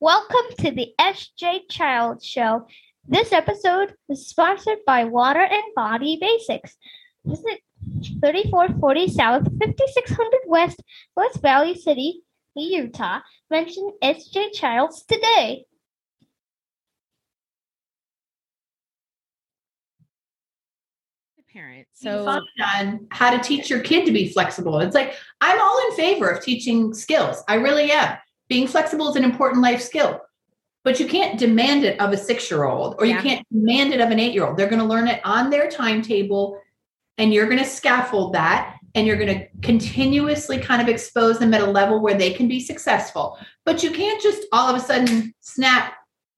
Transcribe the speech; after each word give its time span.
Welcome 0.00 0.54
to 0.60 0.70
the 0.70 0.92
SJ 1.00 1.62
Childs 1.68 2.24
Show. 2.24 2.68
This 3.08 3.32
episode 3.32 3.96
is 4.08 4.28
sponsored 4.28 4.78
by 4.86 5.02
Water 5.02 5.42
and 5.42 5.74
Body 5.74 6.16
Basics. 6.20 6.76
Visit 7.24 7.58
3440 8.20 9.08
South, 9.08 9.42
5600 9.58 10.40
West, 10.46 10.80
West 11.16 11.42
Valley 11.42 11.74
City, 11.74 12.22
Utah. 12.54 13.18
Mention 13.50 13.90
SJ 14.00 14.52
Childs 14.52 15.02
today. 15.02 15.64
parent. 21.52 21.88
So 21.94 22.24
So 22.24 22.40
on 22.64 23.08
how 23.10 23.30
to 23.30 23.40
teach 23.40 23.68
your 23.68 23.80
kid 23.80 24.06
to 24.06 24.12
be 24.12 24.28
flexible. 24.32 24.78
It's 24.78 24.94
like 24.94 25.16
I'm 25.40 25.60
all 25.60 25.80
in 25.88 25.96
favor 25.96 26.28
of 26.28 26.44
teaching 26.44 26.94
skills. 26.94 27.42
I 27.48 27.54
really 27.54 27.90
am. 27.90 28.16
Being 28.48 28.66
flexible 28.66 29.08
is 29.10 29.16
an 29.16 29.24
important 29.24 29.62
life 29.62 29.80
skill. 29.80 30.20
But 30.84 31.00
you 31.00 31.06
can't 31.06 31.38
demand 31.38 31.84
it 31.84 32.00
of 32.00 32.12
a 32.12 32.16
6-year-old 32.16 32.96
or 32.98 33.04
you 33.04 33.18
can't 33.18 33.46
demand 33.52 33.92
it 33.92 34.00
of 34.00 34.10
an 34.10 34.18
8-year-old. 34.18 34.56
They're 34.56 34.68
going 34.68 34.80
to 34.80 34.86
learn 34.86 35.08
it 35.08 35.20
on 35.24 35.50
their 35.50 35.68
timetable 35.68 36.58
and 37.18 37.34
you're 37.34 37.46
going 37.46 37.58
to 37.58 37.64
scaffold 37.64 38.32
that 38.34 38.76
and 38.94 39.06
you're 39.06 39.16
going 39.16 39.38
to 39.38 39.46
continuously 39.60 40.58
kind 40.58 40.80
of 40.80 40.88
expose 40.88 41.38
them 41.38 41.52
at 41.52 41.60
a 41.60 41.70
level 41.70 42.00
where 42.00 42.14
they 42.14 42.32
can 42.32 42.48
be 42.48 42.60
successful. 42.60 43.38
But 43.66 43.82
you 43.82 43.90
can't 43.90 44.22
just 44.22 44.46
all 44.52 44.68
of 44.68 44.80
a 44.80 44.84
sudden 44.84 45.34
snap 45.40 45.94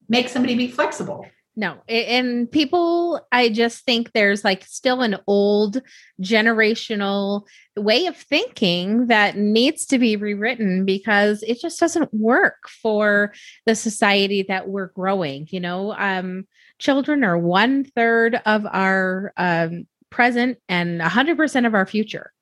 make 0.09 0.29
somebody 0.29 0.57
be 0.57 0.69
flexible. 0.69 1.27
No, 1.61 1.83
and 1.91 2.51
people, 2.51 3.21
I 3.31 3.51
just 3.51 3.85
think 3.85 4.13
there's 4.13 4.45
like 4.45 4.65
still 4.65 5.03
an 5.03 5.19
old 5.27 5.83
generational 6.19 7.47
way 7.77 8.07
of 8.07 8.17
thinking 8.17 9.09
that 9.09 9.37
needs 9.37 9.85
to 9.87 9.99
be 9.99 10.17
rewritten 10.17 10.87
because 10.87 11.43
it 11.43 11.61
just 11.61 11.79
doesn't 11.79 12.15
work 12.15 12.67
for 12.83 13.35
the 13.67 13.75
society 13.75 14.43
that 14.49 14.69
we're 14.69 14.87
growing. 14.87 15.49
You 15.51 15.61
know, 15.61 15.93
um, 15.99 16.49
children 16.79 17.25
are 17.25 17.37
one 17.37 17.85
third 17.85 18.41
of 18.47 18.65
our 18.65 19.35
um, 19.37 19.87
present 20.09 20.57
and 20.67 20.99
100% 20.99 21.67
of 21.67 21.75
our 21.75 21.85
future. 21.85 22.33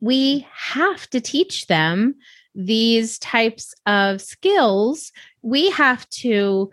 We 0.00 0.44
have 0.52 1.08
to 1.10 1.20
teach 1.20 1.68
them 1.68 2.16
these 2.54 3.18
types 3.18 3.74
of 3.86 4.20
skills. 4.20 5.12
We 5.42 5.70
have 5.70 6.08
to 6.10 6.70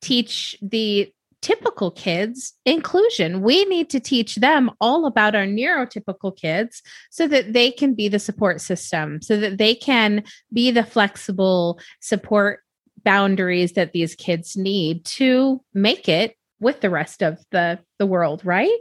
teach 0.00 0.58
the 0.60 1.12
typical 1.40 1.92
kids 1.92 2.54
inclusion. 2.64 3.42
We 3.42 3.64
need 3.66 3.90
to 3.90 4.00
teach 4.00 4.36
them 4.36 4.70
all 4.80 5.06
about 5.06 5.36
our 5.36 5.46
neurotypical 5.46 6.36
kids 6.36 6.82
so 7.10 7.28
that 7.28 7.52
they 7.52 7.70
can 7.70 7.94
be 7.94 8.08
the 8.08 8.18
support 8.18 8.60
system, 8.60 9.22
so 9.22 9.36
that 9.36 9.58
they 9.58 9.74
can 9.74 10.24
be 10.52 10.70
the 10.70 10.82
flexible 10.82 11.78
support 12.00 12.60
boundaries 13.04 13.72
that 13.74 13.92
these 13.92 14.16
kids 14.16 14.56
need 14.56 15.04
to 15.04 15.62
make 15.72 16.08
it 16.08 16.36
with 16.58 16.80
the 16.80 16.90
rest 16.90 17.22
of 17.22 17.38
the 17.52 17.78
the 17.98 18.06
world, 18.06 18.44
right? 18.44 18.76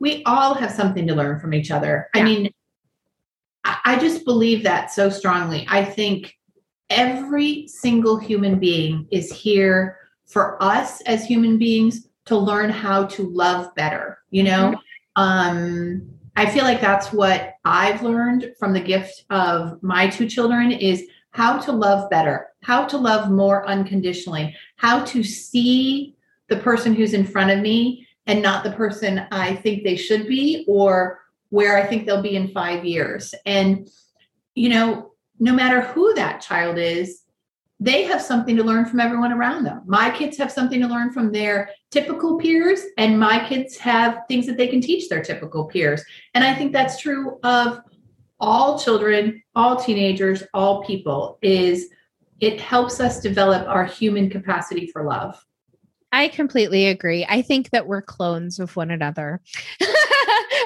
we 0.00 0.22
all 0.24 0.54
have 0.54 0.70
something 0.70 1.06
to 1.06 1.14
learn 1.14 1.40
from 1.40 1.54
each 1.54 1.70
other. 1.70 2.08
I 2.14 2.22
mean, 2.22 2.50
I, 3.64 3.98
just 3.98 4.24
believe 4.24 4.62
that 4.62 4.92
so 4.92 5.10
strongly. 5.10 5.66
I 5.68 5.84
think 5.84 6.34
every 6.90 7.66
single 7.68 8.16
human 8.18 8.58
being 8.58 9.06
is 9.10 9.32
here 9.32 9.98
for 10.26 10.62
us 10.62 11.00
as 11.02 11.24
human 11.24 11.58
beings 11.58 12.08
to 12.26 12.36
learn 12.36 12.70
how 12.70 13.06
to 13.06 13.22
love 13.24 13.74
better, 13.74 14.18
you 14.30 14.42
know? 14.42 14.74
Um, 15.16 16.08
I 16.36 16.46
feel 16.46 16.64
like 16.64 16.80
that's 16.80 17.12
what 17.12 17.54
I've 17.64 18.02
learned 18.02 18.54
from 18.58 18.72
the 18.72 18.80
gift 18.80 19.24
of 19.30 19.82
my 19.82 20.08
two 20.08 20.28
children 20.28 20.70
is 20.70 21.08
how 21.30 21.58
to 21.58 21.72
love 21.72 22.08
better, 22.10 22.48
how 22.62 22.84
to 22.86 22.96
love 22.96 23.30
more 23.30 23.66
unconditionally, 23.66 24.54
how 24.76 25.04
to 25.06 25.24
see 25.24 26.14
the 26.48 26.56
person 26.56 26.94
who's 26.94 27.14
in 27.14 27.26
front 27.26 27.50
of 27.50 27.58
me 27.60 28.06
and 28.26 28.42
not 28.42 28.62
the 28.62 28.72
person 28.72 29.26
I 29.32 29.56
think 29.56 29.82
they 29.82 29.96
should 29.96 30.28
be 30.28 30.64
or 30.68 31.20
where 31.50 31.76
I 31.76 31.86
think 31.86 32.06
they'll 32.06 32.22
be 32.22 32.36
in 32.36 32.48
five 32.48 32.84
years. 32.84 33.34
And, 33.46 33.88
you 34.54 34.68
know, 34.68 35.12
no 35.38 35.52
matter 35.52 35.82
who 35.82 36.14
that 36.14 36.40
child 36.40 36.78
is, 36.78 37.22
they 37.80 38.02
have 38.04 38.20
something 38.20 38.56
to 38.56 38.64
learn 38.64 38.86
from 38.86 38.98
everyone 38.98 39.32
around 39.32 39.64
them. 39.64 39.82
My 39.86 40.10
kids 40.10 40.36
have 40.38 40.50
something 40.50 40.80
to 40.80 40.88
learn 40.88 41.12
from 41.12 41.30
their 41.30 41.70
typical 41.90 42.38
peers, 42.38 42.80
and 42.96 43.20
my 43.20 43.46
kids 43.48 43.76
have 43.78 44.22
things 44.26 44.46
that 44.46 44.56
they 44.56 44.66
can 44.66 44.80
teach 44.80 45.08
their 45.08 45.22
typical 45.22 45.66
peers. 45.66 46.02
And 46.34 46.42
I 46.42 46.54
think 46.54 46.72
that's 46.72 47.00
true 47.00 47.38
of 47.44 47.80
all 48.40 48.78
children, 48.78 49.42
all 49.54 49.76
teenagers, 49.76 50.42
all 50.54 50.82
people 50.84 51.38
is 51.40 51.88
it 52.40 52.60
helps 52.60 53.00
us 53.00 53.20
develop 53.20 53.66
our 53.68 53.84
human 53.84 54.30
capacity 54.30 54.86
for 54.88 55.04
love. 55.04 55.44
I 56.10 56.28
completely 56.28 56.86
agree. 56.86 57.26
I 57.28 57.42
think 57.42 57.70
that 57.70 57.86
we're 57.86 58.02
clones 58.02 58.58
of 58.58 58.74
one 58.76 58.90
another. 58.90 59.40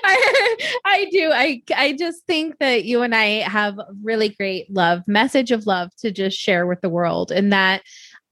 I, 0.04 0.56
I 0.84 1.06
do. 1.10 1.30
I 1.32 1.62
I 1.75 1.92
just 1.92 2.25
think 2.26 2.58
that 2.58 2.84
you 2.84 3.03
and 3.03 3.14
I 3.14 3.41
have 3.48 3.78
really 4.03 4.30
great 4.30 4.70
love 4.70 5.03
message 5.06 5.50
of 5.50 5.66
love 5.66 5.94
to 5.98 6.10
just 6.10 6.38
share 6.38 6.66
with 6.66 6.80
the 6.80 6.88
world, 6.88 7.32
and 7.32 7.53
that 7.53 7.82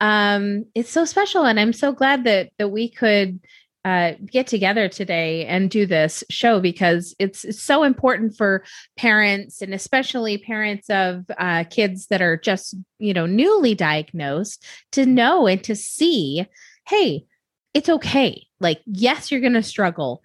um, 0.00 0.65
it's 0.75 0.91
so 0.91 1.04
special. 1.04 1.44
And 1.44 1.59
I'm 1.60 1.72
so 1.72 1.93
glad 1.93 2.25
that 2.25 2.50
that 2.59 2.69
we 2.69 2.91
could 2.91 3.41
uh, 3.84 4.12
get 4.26 4.47
together 4.47 4.88
today 4.88 5.47
and 5.47 5.70
do 5.70 5.87
this 5.87 6.22
show 6.28 6.60
because 6.60 7.15
it's, 7.19 7.44
it's 7.44 7.62
so 7.62 7.82
important 7.82 8.37
for 8.37 8.62
parents 8.99 9.62
and 9.62 9.72
especially 9.72 10.37
parents 10.37 10.91
of 10.91 11.25
uh, 11.38 11.65
kids 11.70 12.09
that 12.09 12.20
are 12.20 12.37
just 12.37 12.75
you 12.99 13.15
know 13.15 13.25
newly 13.26 13.75
diagnosed 13.75 14.65
to 14.93 15.06
know 15.06 15.47
and 15.47 15.65
to 15.65 15.75
see 15.75 16.47
hey, 16.91 17.25
it's 17.72 17.88
okay. 17.88 18.47
Like, 18.59 18.81
yes, 18.84 19.31
you're 19.31 19.41
going 19.41 19.53
to 19.54 19.62
struggle. 19.62 20.22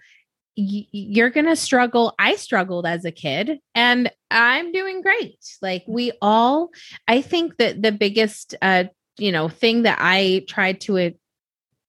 You're 0.56 1.30
going 1.30 1.48
to 1.48 1.56
struggle. 1.56 2.14
I 2.18 2.36
struggled 2.36 2.86
as 2.86 3.04
a 3.04 3.12
kid 3.12 3.60
and 3.74 4.12
I'm 4.32 4.72
doing 4.72 5.02
great. 5.02 5.38
Like, 5.62 5.84
we 5.88 6.14
all, 6.22 6.70
I 7.08 7.22
think 7.22 7.58
that 7.58 7.82
the 7.82 7.92
biggest, 7.92 8.56
uh, 8.62 8.86
you 9.18 9.32
know, 9.32 9.50
thing 9.50 9.84
that 9.84 9.98
I 10.00 10.46
tried 10.48 10.82
to 10.82 10.98
uh, 10.98 11.10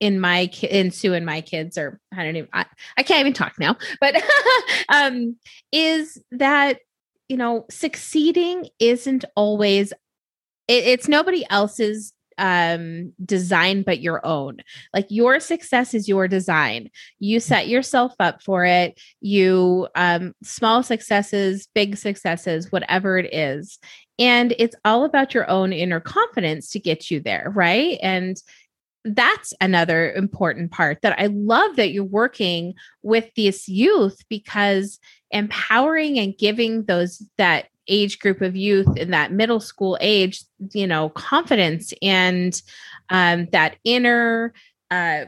in 0.01 0.21
my 0.21 0.51
in 0.63 0.91
Sue 0.91 1.15
and 1.15 1.25
my 1.25 1.41
kids 1.41 1.79
or 1.79 2.01
I 2.13 2.25
don't 2.25 2.37
even 2.37 2.51
I, 2.53 2.67
I 2.97 3.03
can't 3.03 3.21
even 3.21 3.33
talk 3.33 3.55
now, 3.59 3.77
but 4.01 4.15
um 4.89 5.37
is 5.73 6.23
that 6.33 6.81
you 7.29 7.37
know 7.37 7.65
succeeding 7.71 8.69
isn't 8.79 9.25
always 9.35 9.93
it, 10.69 10.85
it's 10.85 11.09
nobody 11.09 11.45
else's 11.49 12.13
um 12.39 13.13
design 13.25 13.83
but 13.83 14.01
your 14.01 14.25
own. 14.25 14.59
Like 14.95 15.07
your 15.09 15.41
success 15.41 15.95
is 15.95 16.09
your 16.09 16.29
design. 16.29 16.91
You 17.19 17.41
set 17.41 17.69
yourself 17.69 18.15
up 18.21 18.43
for 18.43 18.65
it. 18.65 19.01
You 19.21 19.89
um 19.95 20.35
small 20.43 20.83
successes 20.83 21.69
big 21.75 21.97
successes 21.97 22.71
whatever 22.73 23.19
it 23.19 23.33
is. 23.33 23.79
And 24.19 24.55
it's 24.59 24.77
all 24.85 25.05
about 25.05 25.35
your 25.35 25.49
own 25.51 25.73
inner 25.73 26.01
confidence 26.01 26.71
to 26.71 26.81
get 26.81 27.11
you 27.11 27.21
there 27.21 27.53
right? 27.55 27.99
And 28.03 28.41
that's 29.07 29.55
another 29.61 30.13
important 30.13 30.73
part 30.73 31.03
that 31.03 31.19
I 31.19 31.27
love 31.27 31.77
that 31.77 31.93
you're 31.93 32.05
working 32.05 32.75
with 33.03 33.31
this 33.37 33.69
youth 33.69 34.19
because 34.29 34.99
empowering 35.31 36.19
and 36.19 36.37
giving 36.37 36.85
those 36.85 37.23
that 37.39 37.67
age 37.89 38.19
group 38.19 38.41
of 38.41 38.57
youth 38.57 38.97
in 38.97 39.11
that 39.11 39.33
middle 39.33 39.61
school 39.61 39.97
age, 40.01 40.43
you 40.73 40.87
know, 40.87 41.09
confidence 41.11 41.93
and 42.03 42.61
um, 43.11 43.47
that 43.53 43.77
inner, 43.85 44.53
uh, 44.91 45.27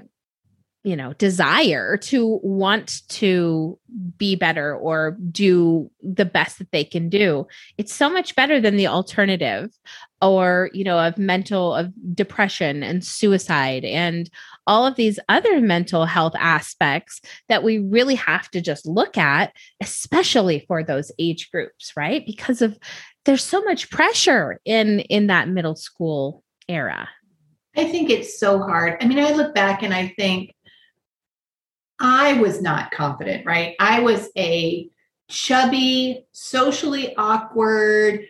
you 0.88 0.96
know, 0.96 1.12
desire 1.12 1.98
to 1.98 2.40
want 2.42 3.06
to 3.08 3.78
be 4.16 4.36
better 4.36 4.74
or 4.74 5.18
do 5.30 5.90
the 6.02 6.24
best 6.24 6.58
that 6.58 6.72
they 6.72 6.82
can 6.82 7.10
do. 7.10 7.46
It's 7.76 7.92
so 7.92 8.08
much 8.08 8.34
better 8.34 8.58
than 8.58 8.78
the 8.78 8.86
alternative 8.86 9.68
or, 10.22 10.70
you 10.72 10.84
know, 10.84 10.98
of 10.98 11.18
mental, 11.18 11.74
of 11.74 11.92
depression 12.14 12.82
and 12.82 13.04
suicide 13.04 13.84
and 13.84 14.30
all 14.66 14.86
of 14.86 14.96
these 14.96 15.18
other 15.28 15.60
mental 15.60 16.06
health 16.06 16.34
aspects 16.38 17.20
that 17.50 17.62
we 17.62 17.80
really 17.80 18.14
have 18.14 18.50
to 18.52 18.62
just 18.62 18.86
look 18.86 19.18
at, 19.18 19.52
especially 19.82 20.64
for 20.68 20.82
those 20.82 21.12
age 21.18 21.50
groups, 21.50 21.92
right? 21.98 22.24
Because 22.24 22.62
of 22.62 22.78
there's 23.26 23.44
so 23.44 23.60
much 23.60 23.90
pressure 23.90 24.58
in 24.64 25.00
in 25.00 25.26
that 25.26 25.50
middle 25.50 25.76
school 25.76 26.42
era. 26.66 27.10
I 27.78 27.84
think 27.84 28.10
it's 28.10 28.40
so 28.40 28.58
hard. 28.58 28.96
I 29.00 29.06
mean, 29.06 29.20
I 29.20 29.30
look 29.30 29.54
back 29.54 29.84
and 29.84 29.94
I 29.94 30.12
think 30.18 30.52
I 32.00 32.34
was 32.34 32.60
not 32.60 32.90
confident, 32.90 33.44
right? 33.44 33.74
I 33.80 34.00
was 34.00 34.28
a 34.36 34.88
chubby, 35.28 36.26
socially 36.32 37.14
awkward, 37.16 38.26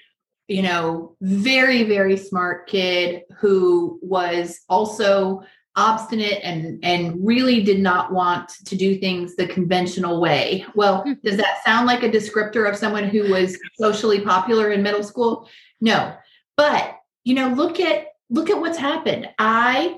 you 0.48 0.62
know, 0.62 1.16
very, 1.20 1.84
very 1.84 2.16
smart 2.16 2.66
kid 2.66 3.22
who 3.38 3.98
was 4.02 4.60
also 4.68 5.42
obstinate 5.76 6.40
and 6.42 6.84
and 6.84 7.24
really 7.24 7.62
did 7.62 7.78
not 7.78 8.12
want 8.12 8.48
to 8.64 8.74
do 8.74 8.98
things 8.98 9.36
the 9.36 9.46
conventional 9.46 10.20
way. 10.20 10.66
Well, 10.74 11.02
hmm. 11.02 11.12
does 11.22 11.36
that 11.36 11.62
sound 11.64 11.86
like 11.86 12.02
a 12.02 12.10
descriptor 12.10 12.68
of 12.68 12.76
someone 12.76 13.04
who 13.04 13.30
was 13.30 13.56
socially 13.78 14.20
popular 14.20 14.72
in 14.72 14.82
middle 14.82 15.04
school? 15.04 15.48
No. 15.80 16.14
But, 16.56 16.96
you 17.24 17.34
know, 17.34 17.48
look 17.48 17.78
at 17.78 18.06
look 18.30 18.50
at 18.50 18.60
what's 18.60 18.78
happened. 18.78 19.28
I, 19.38 19.96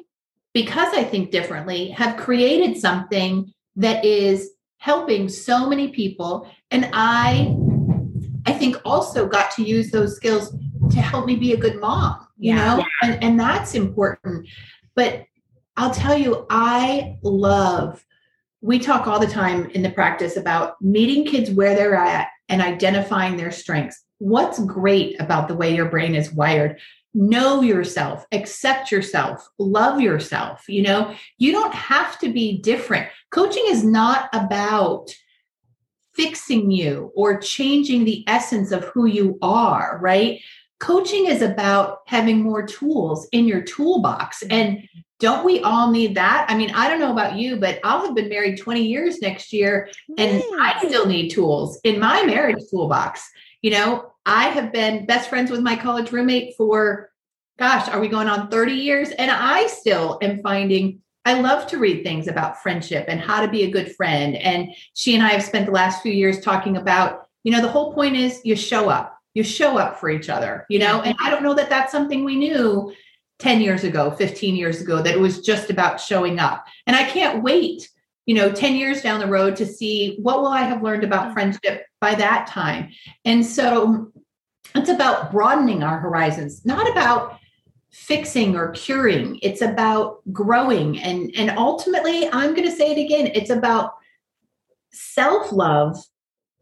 because 0.52 0.93
I 0.93 1.05
think 1.05 1.31
differently, 1.31 1.90
have 1.90 2.16
created 2.16 2.76
something 2.76 3.52
that 3.76 4.05
is 4.05 4.50
helping 4.78 5.28
so 5.28 5.69
many 5.69 5.88
people. 5.88 6.50
And 6.70 6.88
I, 6.93 7.55
I 8.46 8.52
think 8.52 8.76
also 8.84 9.26
got 9.26 9.50
to 9.52 9.62
use 9.62 9.90
those 9.90 10.17
skills 10.17 10.56
to 10.90 11.00
help 11.00 11.26
me 11.26 11.37
be 11.37 11.52
a 11.52 11.56
good 11.56 11.78
mom, 11.81 12.26
you 12.38 12.55
Yeah. 12.55 12.76
know, 12.76 12.84
and, 13.02 13.22
and 13.22 13.40
that's 13.40 13.75
important. 13.75 14.49
But 14.94 15.25
I'll 15.76 15.93
tell 15.93 16.17
you, 16.17 16.46
I 16.50 17.17
love, 17.22 18.05
we 18.61 18.78
talk 18.78 19.06
all 19.06 19.19
the 19.19 19.26
time 19.26 19.70
in 19.70 19.82
the 19.82 19.90
practice 19.90 20.37
about 20.37 20.81
meeting 20.82 21.25
kids 21.25 21.50
where 21.50 21.75
they're 21.75 21.94
at 21.94 22.28
and 22.49 22.61
identifying 22.61 23.37
their 23.37 23.52
strengths. 23.52 24.02
What's 24.19 24.58
great 24.64 25.19
about 25.20 25.49
the 25.49 25.55
way 25.55 25.75
your 25.75 25.88
brain 25.88 26.14
is 26.14 26.32
wired? 26.32 26.78
Know 27.14 27.62
yourself, 27.62 28.26
accept 28.32 28.93
yourself, 28.93 29.49
love 29.58 30.00
yourself. 30.00 30.69
You 30.69 30.82
know, 30.82 31.14
you 31.38 31.52
don't 31.52 31.75
have 31.75 32.19
to 32.20 32.31
be 32.31 32.61
different. 32.61 33.08
Coaching 33.31 33.65
is 33.67 33.85
not 33.85 34.29
about 34.32 35.11
fixing 36.15 36.71
you 36.71 37.12
or 37.15 37.38
changing 37.38 38.05
the 38.05 38.25
essence 38.27 38.73
of 38.73 38.85
who 38.85 39.06
you 39.06 39.38
are, 39.41 39.99
right? 40.03 40.41
Coaching 40.81 41.27
is 41.27 41.43
about 41.43 41.99
having 42.06 42.43
more 42.43 42.67
tools 42.67 43.29
in 43.32 43.47
your 43.47 43.62
toolbox. 43.62 44.43
Mm-hmm. 44.43 44.53
And 44.53 44.88
don't 45.21 45.44
we 45.44 45.61
all 45.61 45.91
need 45.91 46.15
that? 46.17 46.47
I 46.49 46.56
mean, 46.56 46.71
I 46.75 46.88
don't 46.88 46.99
know 46.99 47.12
about 47.12 47.37
you, 47.37 47.56
but 47.56 47.79
I'll 47.85 48.06
have 48.06 48.15
been 48.15 48.31
married 48.31 48.59
20 48.59 48.82
years 48.82 49.21
next 49.21 49.53
year 49.53 49.91
and 50.17 50.43
I 50.59 50.83
still 50.87 51.06
need 51.06 51.29
tools 51.29 51.79
in 51.85 52.00
my 52.00 52.23
marriage 52.25 52.62
toolbox. 52.71 53.23
You 53.61 53.73
know, 53.73 54.12
I 54.25 54.44
have 54.44 54.73
been 54.73 55.05
best 55.05 55.29
friends 55.29 55.50
with 55.50 55.61
my 55.61 55.76
college 55.76 56.11
roommate 56.11 56.56
for, 56.56 57.11
gosh, 57.59 57.87
are 57.88 58.00
we 58.00 58.09
going 58.09 58.29
on 58.29 58.49
30 58.49 58.73
years? 58.73 59.11
And 59.11 59.31
I 59.31 59.67
still 59.67 60.19
am 60.23 60.41
finding 60.41 61.03
I 61.25 61.40
love 61.40 61.67
to 61.69 61.78
read 61.78 62.02
things 62.02 62.28
about 62.28 62.62
friendship 62.62 63.05
and 63.08 63.20
how 63.20 63.44
to 63.44 63.50
be 63.50 63.64
a 63.64 63.70
good 63.70 63.94
friend. 63.94 64.37
And 64.37 64.75
she 64.94 65.14
and 65.14 65.22
I 65.22 65.31
have 65.31 65.43
spent 65.43 65.67
the 65.67 65.72
last 65.72 66.02
few 66.02 66.12
years 66.12 66.40
talking 66.40 66.76
about, 66.76 67.26
you 67.44 67.52
know, 67.52 67.61
the 67.61 67.69
whole 67.69 67.93
point 67.93 68.17
is 68.17 68.40
you 68.44 68.56
show 68.56 68.88
up, 68.88 69.19
you 69.34 69.43
show 69.43 69.78
up 69.78 70.00
for 70.00 70.08
each 70.08 70.28
other, 70.28 70.67
you 70.70 70.78
know, 70.78 71.02
and 71.02 71.14
I 71.20 71.31
don't 71.31 71.43
know 71.43 71.55
that 71.55 71.69
that's 71.69 71.93
something 71.93 72.25
we 72.25 72.37
knew 72.37 72.93
10 73.38 73.61
years 73.61 73.84
ago, 73.84 74.11
15 74.11 74.56
years 74.56 74.81
ago, 74.81 75.02
that 75.02 75.14
it 75.14 75.20
was 75.20 75.40
just 75.40 75.70
about 75.70 76.00
showing 76.00 76.38
up. 76.38 76.67
And 76.87 76.96
I 76.96 77.05
can't 77.05 77.43
wait 77.43 77.88
you 78.31 78.37
know 78.37 78.52
10 78.52 78.76
years 78.76 79.02
down 79.02 79.19
the 79.19 79.26
road 79.26 79.56
to 79.56 79.66
see 79.66 80.16
what 80.23 80.40
will 80.40 80.49
i 80.49 80.62
have 80.62 80.84
learned 80.84 81.02
about 81.02 81.32
friendship 81.32 81.84
by 82.00 82.14
that 82.14 82.46
time 82.46 82.90
and 83.25 83.44
so 83.44 84.12
it's 84.76 84.88
about 84.88 85.32
broadening 85.32 85.82
our 85.82 85.99
horizons 85.99 86.64
not 86.64 86.88
about 86.88 87.40
fixing 87.90 88.56
or 88.56 88.70
curing. 88.70 89.38
It's 89.42 89.62
about 89.62 90.20
growing. 90.32 90.98
And 91.00 91.32
and 91.37 91.50
ultimately 91.50 92.28
i'm 92.32 92.54
going 92.54 92.69
to 92.69 92.75
say 92.75 92.92
it 92.92 93.04
again 93.04 93.31
it's 93.34 93.50
about 93.50 93.94
self-love 94.92 95.96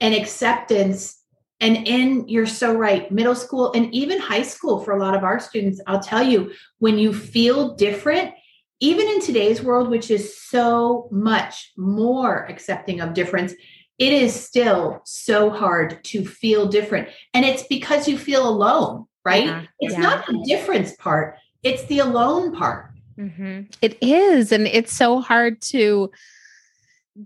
and 0.00 0.14
acceptance 0.14 1.22
and 1.60 1.88
in 1.88 2.28
you're 2.28 2.46
so 2.46 2.74
right 2.74 3.10
middle 3.10 3.34
school 3.34 3.72
and 3.72 3.92
even 3.94 4.20
high 4.20 4.42
school 4.42 4.80
for 4.80 4.92
a 4.92 5.00
lot 5.00 5.16
of 5.16 5.24
our 5.24 5.40
students 5.40 5.80
i'll 5.86 6.00
tell 6.00 6.22
you 6.22 6.52
when 6.78 6.98
you 6.98 7.12
feel 7.12 7.74
different 7.74 8.34
even 8.80 9.08
in 9.08 9.20
today's 9.20 9.62
world, 9.62 9.90
which 9.90 10.10
is 10.10 10.40
so 10.40 11.08
much 11.10 11.72
more 11.76 12.46
accepting 12.48 13.00
of 13.00 13.14
difference, 13.14 13.52
it 13.98 14.12
is 14.12 14.32
still 14.32 15.02
so 15.04 15.50
hard 15.50 16.02
to 16.04 16.24
feel 16.24 16.68
different. 16.68 17.08
And 17.34 17.44
it's 17.44 17.64
because 17.64 18.06
you 18.06 18.16
feel 18.16 18.48
alone, 18.48 19.06
right? 19.24 19.46
Yeah, 19.46 19.64
it's 19.80 19.94
yeah. 19.94 20.00
not 20.00 20.26
the 20.26 20.42
difference 20.46 20.94
part, 20.96 21.36
it's 21.62 21.84
the 21.84 22.00
alone 22.00 22.54
part. 22.54 22.90
Mhm. 23.18 23.74
It 23.82 23.98
is. 24.00 24.52
And 24.52 24.66
it's 24.66 24.92
so 24.92 25.20
hard 25.20 25.60
to 25.62 26.10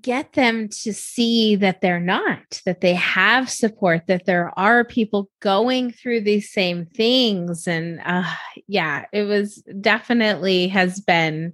get 0.00 0.32
them 0.32 0.68
to 0.68 0.92
see 0.92 1.54
that 1.56 1.82
they're 1.82 2.00
not, 2.00 2.62
that 2.64 2.80
they 2.80 2.94
have 2.94 3.50
support, 3.50 4.06
that 4.06 4.24
there 4.24 4.50
are 4.58 4.84
people 4.84 5.28
going 5.40 5.90
through 5.90 6.22
these 6.22 6.50
same 6.50 6.86
things. 6.86 7.66
And 7.66 8.00
uh, 8.04 8.30
yeah, 8.66 9.04
it 9.12 9.24
was 9.24 9.56
definitely 9.80 10.68
has 10.68 11.00
been 11.00 11.52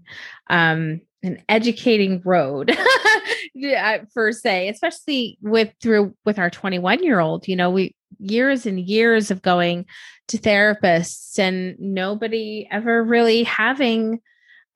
um, 0.48 1.00
an 1.24 1.42
educating 1.48 2.22
road. 2.24 2.76
yeah, 3.54 4.04
per 4.14 4.30
se, 4.30 4.68
especially 4.68 5.36
with 5.42 5.72
through 5.82 6.14
with 6.24 6.38
our 6.38 6.50
21 6.50 7.02
year 7.02 7.18
old, 7.18 7.48
you 7.48 7.56
know, 7.56 7.70
we 7.70 7.96
years 8.20 8.66
and 8.66 8.78
years 8.80 9.30
of 9.30 9.42
going 9.42 9.84
to 10.28 10.38
therapists 10.38 11.38
and 11.38 11.78
nobody 11.78 12.66
ever 12.70 13.02
really 13.02 13.42
having 13.44 14.20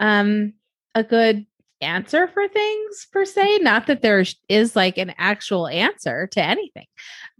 um 0.00 0.52
a 0.94 1.02
good 1.02 1.46
answer 1.80 2.28
for 2.28 2.46
things 2.48 3.08
per 3.12 3.24
se. 3.24 3.58
Not 3.58 3.88
that 3.88 4.02
there 4.02 4.24
is 4.48 4.76
like 4.76 4.98
an 4.98 5.14
actual 5.18 5.66
answer 5.66 6.28
to 6.28 6.42
anything 6.42 6.86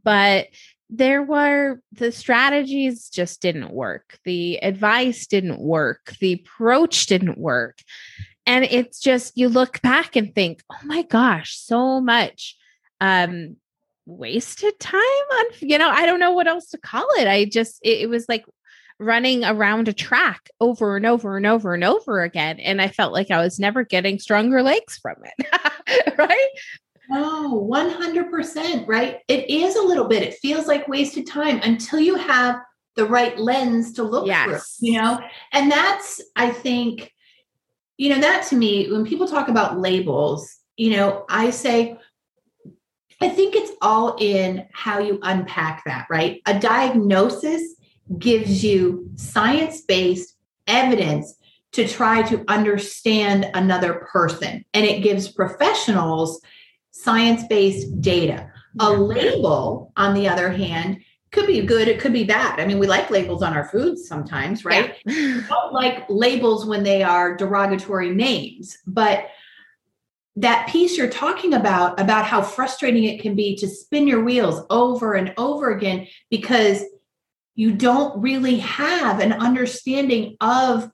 but 0.04 0.48
there 0.90 1.22
were 1.22 1.80
the 1.92 2.12
strategies 2.12 3.08
just 3.08 3.40
didn't 3.40 3.72
work. 3.72 4.18
The 4.24 4.56
advice 4.62 5.26
didn't 5.26 5.60
work. 5.60 6.14
The 6.20 6.34
approach 6.34 7.06
didn't 7.06 7.38
work. 7.38 7.78
And 8.44 8.64
it's 8.64 9.00
just 9.00 9.38
you 9.38 9.48
look 9.48 9.80
back 9.82 10.16
and 10.16 10.34
think 10.34 10.62
oh 10.70 10.84
my 10.84 11.02
gosh 11.02 11.56
so 11.56 12.00
much 12.00 12.56
um 13.00 13.56
wasted 14.06 14.78
time 14.80 15.00
on 15.34 15.44
you 15.60 15.78
know 15.78 15.88
i 15.88 16.04
don't 16.06 16.20
know 16.20 16.32
what 16.32 16.48
else 16.48 16.68
to 16.68 16.78
call 16.78 17.06
it 17.18 17.28
i 17.28 17.44
just 17.44 17.78
it, 17.82 18.02
it 18.02 18.08
was 18.08 18.26
like 18.28 18.44
running 18.98 19.44
around 19.44 19.88
a 19.88 19.92
track 19.92 20.48
over 20.60 20.96
and 20.96 21.06
over 21.06 21.36
and 21.36 21.46
over 21.46 21.74
and 21.74 21.84
over 21.84 22.22
again 22.22 22.58
and 22.60 22.80
i 22.80 22.88
felt 22.88 23.12
like 23.12 23.30
i 23.30 23.42
was 23.42 23.58
never 23.58 23.84
getting 23.84 24.18
stronger 24.18 24.62
legs 24.62 24.98
from 24.98 25.16
it 25.24 26.14
right 26.18 26.48
No, 27.08 27.68
100%, 27.70 28.86
right? 28.86 29.18
It 29.28 29.50
is 29.50 29.76
a 29.76 29.82
little 29.82 30.06
bit. 30.06 30.22
It 30.22 30.34
feels 30.40 30.66
like 30.66 30.88
wasted 30.88 31.26
time 31.26 31.60
until 31.62 32.00
you 32.00 32.14
have 32.14 32.56
the 32.96 33.04
right 33.06 33.36
lens 33.38 33.92
to 33.94 34.02
look 34.02 34.26
Yes. 34.26 34.76
through, 34.78 34.88
you 34.88 35.00
know? 35.02 35.20
And 35.52 35.70
that's, 35.70 36.22
I 36.36 36.50
think, 36.50 37.12
you 37.98 38.10
know, 38.10 38.20
that 38.20 38.46
to 38.48 38.56
me, 38.56 38.90
when 38.90 39.04
people 39.04 39.26
talk 39.26 39.48
about 39.48 39.78
labels, 39.78 40.56
you 40.76 40.96
know, 40.96 41.24
I 41.28 41.50
say, 41.50 41.98
I 43.22 43.28
think 43.28 43.54
it's 43.54 43.72
all 43.80 44.16
in 44.18 44.66
how 44.72 44.98
you 44.98 45.18
unpack 45.22 45.84
that, 45.84 46.06
right? 46.10 46.42
A 46.46 46.58
diagnosis 46.58 47.76
gives 48.18 48.64
you 48.64 49.10
science 49.14 49.82
based 49.82 50.36
evidence 50.66 51.34
to 51.72 51.86
try 51.88 52.22
to 52.22 52.44
understand 52.48 53.50
another 53.54 54.06
person, 54.12 54.64
and 54.74 54.84
it 54.84 55.02
gives 55.02 55.28
professionals 55.28 56.40
science 56.90 57.44
based 57.48 58.00
data. 58.00 58.50
A 58.80 58.90
label, 58.90 59.92
on 59.96 60.14
the 60.14 60.28
other 60.28 60.50
hand, 60.50 60.98
could 61.30 61.46
be 61.46 61.62
good, 61.62 61.88
it 61.88 61.98
could 61.98 62.12
be 62.12 62.24
bad. 62.24 62.60
I 62.60 62.66
mean, 62.66 62.78
we 62.78 62.86
like 62.86 63.10
labels 63.10 63.42
on 63.42 63.54
our 63.54 63.68
foods 63.68 64.06
sometimes, 64.06 64.64
right? 64.64 64.96
Yeah. 65.06 65.42
don't 65.48 65.72
like 65.72 66.04
labels 66.08 66.66
when 66.66 66.82
they 66.82 67.02
are 67.02 67.36
derogatory 67.36 68.10
names, 68.14 68.78
but 68.86 69.26
that 70.36 70.68
piece 70.68 70.96
you're 70.96 71.08
talking 71.08 71.54
about, 71.54 72.00
about 72.00 72.24
how 72.24 72.40
frustrating 72.40 73.04
it 73.04 73.20
can 73.20 73.34
be 73.34 73.54
to 73.56 73.68
spin 73.68 74.08
your 74.08 74.24
wheels 74.24 74.64
over 74.70 75.14
and 75.14 75.34
over 75.36 75.70
again 75.70 76.06
because 76.30 76.84
you 77.54 77.72
don't 77.72 78.20
really 78.20 78.56
have 78.56 79.20
an 79.20 79.32
understanding 79.34 80.36
of 80.40 80.90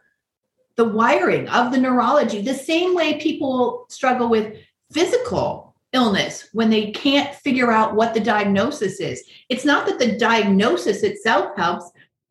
the 0.76 0.84
wiring 0.84 1.48
of 1.48 1.72
the 1.72 1.78
neurology, 1.78 2.40
the 2.40 2.54
same 2.54 2.94
way 2.94 3.18
people 3.20 3.86
struggle 3.88 4.28
with 4.28 4.56
physical 4.92 5.74
illness 5.92 6.48
when 6.52 6.70
they 6.70 6.90
can't 6.90 7.34
figure 7.36 7.70
out 7.70 7.94
what 7.94 8.14
the 8.14 8.20
diagnosis 8.20 9.00
is. 9.00 9.22
It's 9.48 9.64
not 9.64 9.86
that 9.86 9.98
the 9.98 10.16
diagnosis 10.18 11.02
itself 11.02 11.56
helps, 11.56 11.90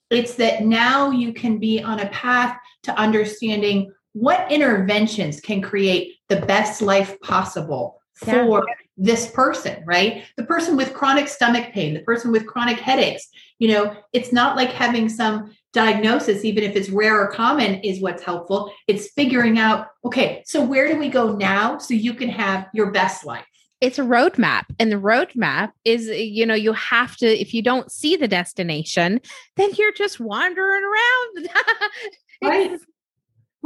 it's 0.10 0.36
that 0.36 0.64
now 0.64 1.12
you 1.12 1.34
can 1.34 1.58
be 1.58 1.82
on 1.82 2.00
a 2.00 2.10
path 2.10 2.58
to 2.84 2.98
understanding 2.98 3.92
what 4.14 4.52
interventions 4.52 5.42
can 5.42 5.62
create 5.62 6.17
the 6.30 6.42
best 6.42 6.82
life 6.82 7.20
possible 7.22 8.02
Yeah. 8.26 8.46
for 8.46 8.66
this 8.98 9.30
person, 9.32 9.84
right? 9.86 10.24
The 10.38 10.44
person 10.44 10.76
with 10.76 10.94
chronic 10.94 11.28
stomach 11.28 11.72
pain, 11.72 11.94
the 11.94 12.02
person 12.02 12.32
with 12.32 12.48
chronic 12.48 12.80
headaches. 12.80 13.28
You 13.60 13.70
know, 13.70 13.96
it's 14.14 14.34
not 14.34 14.56
like 14.56 14.72
having 14.72 15.08
some 15.10 15.56
diagnosis, 15.74 16.44
even 16.44 16.64
if 16.64 16.76
it's 16.76 16.90
rare 16.90 17.22
or 17.22 17.28
common, 17.28 17.76
is 17.82 18.02
what's 18.02 18.24
helpful. 18.24 18.72
It's 18.88 19.12
figuring 19.12 19.60
out, 19.60 19.88
okay, 20.04 20.42
so 20.46 20.64
where 20.64 20.88
do 20.88 20.98
we 20.98 21.10
go 21.10 21.36
now 21.36 21.78
so 21.78 21.94
you 21.94 22.14
can 22.16 22.30
have 22.30 22.68
your 22.74 22.92
best 22.92 23.26
life? 23.26 23.46
it's 23.80 24.00
a 24.00 24.04
roadmap 24.04 24.64
and 24.80 24.92
the 24.92 24.96
roadmap 24.96 25.72
is 25.86 26.08
you 26.08 26.48
know 26.48 26.56
you 26.56 26.74
have 26.74 27.16
to 27.16 27.28
if 27.28 27.54
you 27.54 27.62
don't 27.62 27.92
see 27.92 28.16
the 28.16 28.28
destination 28.28 29.22
then 29.56 29.70
you're 29.78 29.94
just 29.94 30.20
wandering 30.20 30.84
around 30.84 31.50
Right. 32.44 32.72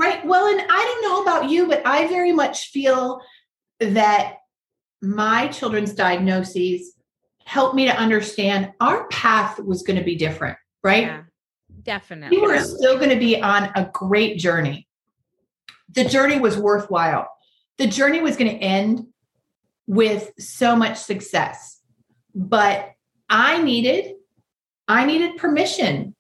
Right. 0.02 0.26
Well, 0.26 0.48
and 0.48 0.62
I 0.68 0.84
don't 0.84 1.02
know 1.04 1.22
about 1.22 1.50
you, 1.52 1.68
but 1.68 1.86
I 1.86 2.08
very 2.08 2.32
much 2.32 2.72
feel 2.72 3.22
that 3.80 4.38
my 5.02 5.48
children's 5.48 5.94
diagnoses 5.94 6.96
helped 7.46 7.76
me 7.76 7.86
to 7.86 7.96
understand 7.96 8.72
our 8.80 9.08
path 9.10 9.60
was 9.60 9.84
going 9.84 10.00
to 10.00 10.04
be 10.04 10.16
different, 10.16 10.58
right? 10.84 11.04
Yeah. 11.04 11.24
Definitely. 11.84 12.38
You 12.38 12.44
were 12.44 12.60
still 12.60 12.98
going 12.98 13.10
to 13.10 13.20
be 13.20 13.42
on 13.42 13.72
a 13.76 13.90
great 13.94 14.40
journey. 14.40 14.88
The 15.94 16.06
journey 16.06 16.40
was 16.40 16.58
worthwhile. 16.58 17.28
The 17.78 17.88
journey 17.88 18.22
was 18.22 18.38
going 18.38 18.52
to 18.52 18.58
end 18.58 19.06
with 19.86 20.32
so 20.40 20.76
much 20.76 20.98
success. 20.98 21.80
But 22.34 22.92
I 23.30 23.62
needed 23.62 24.16
I 24.88 25.06
needed 25.06 25.38
permission 25.38 26.16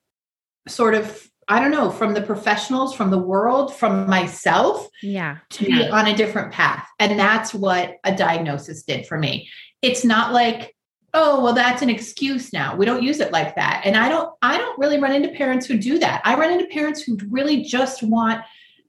sort 0.68 0.94
of 0.94 1.31
I 1.52 1.60
don't 1.60 1.72
know, 1.72 1.92
from 1.92 2.14
the 2.14 2.22
professionals, 2.22 2.96
from 2.96 3.12
the 3.12 3.18
world, 3.18 3.76
from 3.76 4.10
myself 4.10 4.88
Yeah. 5.04 5.38
to 5.52 5.66
be 5.66 5.90
on 5.90 6.08
a 6.08 6.16
different 6.16 6.54
path. 6.54 6.88
And 6.98 7.20
that's 7.20 7.54
what 7.54 7.98
a 8.06 8.16
diagnosis 8.16 8.84
did 8.84 9.06
for 9.06 9.18
me. 9.20 9.50
It's 9.82 10.06
not 10.06 10.32
like, 10.32 10.76
oh, 11.14 11.44
well, 11.44 11.54
that's 11.54 11.82
an 11.82 11.90
excuse 11.90 12.54
now. 12.54 12.76
We 12.78 12.86
don't 12.86 13.04
use 13.04 13.20
it 13.20 13.34
like 13.34 13.56
that. 13.58 13.82
And 13.84 13.98
I 13.98 14.08
don't, 14.08 14.34
I 14.42 14.58
don't 14.58 14.80
really 14.80 14.98
run 14.98 15.12
into 15.14 15.28
parents 15.30 15.66
who 15.66 15.78
do 15.78 16.00
that. 16.00 16.22
I 16.24 16.36
run 16.40 16.52
into 16.54 16.68
parents 16.68 17.02
who 17.02 17.18
really 17.30 17.64
just 17.64 18.02
want 18.02 18.42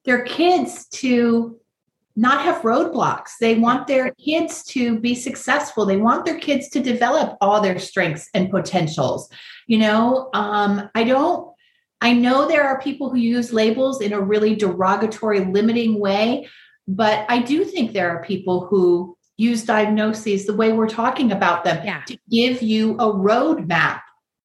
their 0.04 0.22
kids 0.22 0.86
to 1.00 1.58
not 2.14 2.42
have 2.44 2.62
roadblocks. 2.62 3.30
They 3.40 3.54
want 3.56 3.86
their 3.86 4.12
kids 4.24 4.62
to 4.66 5.00
be 5.00 5.14
successful. 5.14 5.84
They 5.84 5.96
want 5.96 6.24
their 6.24 6.38
kids 6.38 6.68
to 6.70 6.80
develop 6.80 7.36
all 7.40 7.60
their 7.60 7.78
strengths 7.78 8.28
and 8.34 8.50
potentials. 8.50 9.28
You 9.66 9.78
know, 9.78 10.28
um, 10.34 10.90
I 10.94 11.04
don't 11.04 11.51
I 12.02 12.12
know 12.12 12.48
there 12.48 12.64
are 12.64 12.80
people 12.80 13.10
who 13.10 13.16
use 13.16 13.52
labels 13.52 14.00
in 14.02 14.12
a 14.12 14.20
really 14.20 14.56
derogatory, 14.56 15.44
limiting 15.44 16.00
way, 16.00 16.48
but 16.88 17.24
I 17.28 17.38
do 17.38 17.64
think 17.64 17.92
there 17.92 18.10
are 18.10 18.24
people 18.24 18.66
who 18.66 19.16
use 19.38 19.64
diagnoses 19.64 20.44
the 20.44 20.54
way 20.54 20.72
we're 20.72 20.88
talking 20.88 21.30
about 21.30 21.62
them 21.64 21.86
Yeah. 21.86 22.02
to 22.08 22.18
give 22.28 22.60
you 22.60 22.94
a 22.94 23.06
roadmap. 23.06 24.00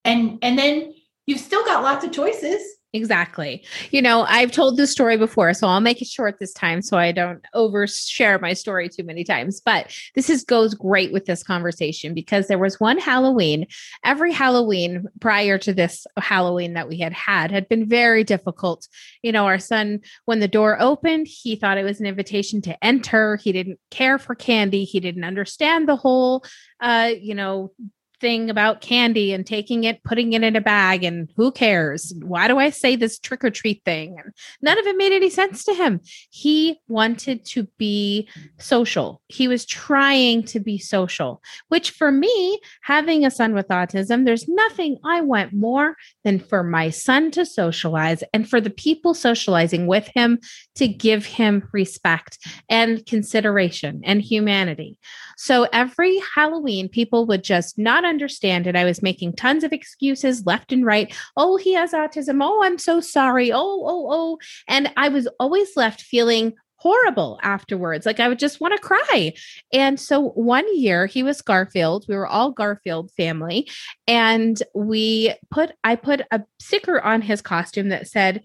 And 0.05 0.37
and 0.43 0.57
then 0.57 0.93
you've 1.25 1.39
still 1.39 1.65
got 1.65 1.83
lots 1.83 2.05
of 2.05 2.11
choices. 2.11 2.61
Exactly. 2.97 3.63
You 3.91 4.01
know, 4.01 4.23
I've 4.23 4.51
told 4.51 4.75
this 4.75 4.91
story 4.91 5.17
before, 5.17 5.53
so 5.53 5.67
I'll 5.67 5.79
make 5.79 6.01
it 6.01 6.07
short 6.07 6.39
this 6.39 6.51
time 6.51 6.81
so 6.81 6.97
I 6.97 7.11
don't 7.11 7.45
overshare 7.53 8.41
my 8.41 8.53
story 8.53 8.89
too 8.89 9.03
many 9.03 9.23
times. 9.23 9.61
But 9.61 9.95
this 10.15 10.31
is 10.31 10.43
goes 10.43 10.73
great 10.73 11.13
with 11.13 11.25
this 11.25 11.43
conversation 11.43 12.15
because 12.15 12.47
there 12.47 12.57
was 12.57 12.79
one 12.79 12.97
Halloween, 12.97 13.67
every 14.03 14.33
Halloween 14.33 15.05
prior 15.21 15.59
to 15.59 15.73
this 15.73 16.07
Halloween 16.17 16.73
that 16.73 16.89
we 16.89 16.97
had 16.97 17.13
had 17.13 17.51
had 17.51 17.69
been 17.69 17.87
very 17.87 18.23
difficult. 18.23 18.87
You 19.21 19.31
know, 19.31 19.45
our 19.45 19.59
son 19.59 19.99
when 20.25 20.39
the 20.39 20.47
door 20.47 20.81
opened, 20.81 21.27
he 21.27 21.55
thought 21.55 21.77
it 21.77 21.83
was 21.83 21.99
an 21.99 22.07
invitation 22.07 22.63
to 22.63 22.83
enter. 22.83 23.35
He 23.37 23.51
didn't 23.51 23.79
care 23.91 24.17
for 24.17 24.33
candy. 24.33 24.85
He 24.85 24.99
didn't 24.99 25.23
understand 25.23 25.87
the 25.87 25.95
whole 25.95 26.43
uh, 26.79 27.11
you 27.19 27.35
know, 27.35 27.71
thing 28.19 28.49
about 28.49 28.81
candy 28.81 29.33
and 29.33 29.45
taking 29.45 29.83
it, 29.83 30.03
putting 30.03 30.33
it 30.33 30.43
in 30.43 30.55
a 30.55 30.61
bag, 30.61 31.03
and 31.03 31.29
who 31.35 31.51
cares? 31.51 32.13
Why 32.21 32.47
do 32.47 32.57
I 32.57 32.69
say 32.69 32.95
this 32.95 33.19
trick 33.19 33.43
or 33.43 33.49
treat 33.49 33.83
thing? 33.85 34.17
And 34.23 34.33
none 34.61 34.77
of 34.79 34.85
it 34.85 34.97
made 34.97 35.11
any 35.11 35.29
sense 35.29 35.63
to 35.65 35.73
him. 35.73 36.01
He 36.29 36.79
wanted 36.87 37.45
to 37.45 37.63
be 37.77 38.27
social. 38.57 39.21
He 39.27 39.47
was 39.47 39.65
trying 39.65 40.43
to 40.43 40.59
be 40.59 40.77
social, 40.77 41.41
which 41.69 41.91
for 41.91 42.11
me, 42.11 42.59
having 42.81 43.25
a 43.25 43.31
son 43.31 43.53
with 43.53 43.67
autism, 43.67 44.25
there's 44.25 44.47
nothing 44.47 44.97
I 45.03 45.21
want 45.21 45.53
more 45.53 45.95
than 46.23 46.39
for 46.39 46.63
my 46.63 46.89
son 46.89 47.31
to 47.31 47.45
socialize 47.45 48.23
and 48.33 48.49
for 48.49 48.59
the 48.61 48.69
people 48.69 49.13
socializing 49.13 49.87
with 49.87 50.07
him 50.13 50.39
to 50.75 50.87
give 50.87 51.25
him 51.25 51.67
respect 51.71 52.39
and 52.69 53.05
consideration 53.05 54.01
and 54.03 54.21
humanity. 54.21 54.97
So 55.37 55.67
every 55.71 56.19
Halloween, 56.35 56.89
people 56.89 57.25
would 57.27 57.43
just 57.43 57.77
not 57.77 58.03
understand 58.03 58.67
it. 58.67 58.75
I 58.75 58.83
was 58.83 59.01
making 59.01 59.33
tons 59.33 59.63
of 59.63 59.71
excuses 59.71 60.45
left 60.45 60.71
and 60.71 60.85
right. 60.85 61.15
Oh, 61.37 61.57
he 61.57 61.73
has 61.73 61.93
autism. 61.93 62.43
Oh, 62.43 62.63
I'm 62.63 62.77
so 62.77 62.99
sorry. 62.99 63.51
Oh, 63.51 63.57
oh, 63.59 64.07
oh. 64.09 64.37
And 64.67 64.91
I 64.97 65.09
was 65.09 65.27
always 65.39 65.77
left 65.77 66.01
feeling 66.01 66.53
horrible 66.77 67.39
afterwards. 67.41 68.05
Like 68.05 68.19
I 68.19 68.27
would 68.27 68.39
just 68.39 68.59
want 68.59 68.75
to 68.75 68.81
cry. 68.81 69.33
And 69.73 69.99
so 69.99 70.29
one 70.29 70.65
year 70.77 71.05
he 71.05 71.23
was 71.23 71.41
Garfield. 71.41 72.05
We 72.07 72.15
were 72.15 72.27
all 72.27 72.51
Garfield 72.51 73.11
family. 73.11 73.69
And 74.07 74.61
we 74.73 75.35
put, 75.51 75.71
I 75.83 75.95
put 75.95 76.21
a 76.31 76.43
sticker 76.59 77.01
on 77.01 77.21
his 77.21 77.41
costume 77.41 77.89
that 77.89 78.07
said, 78.07 78.43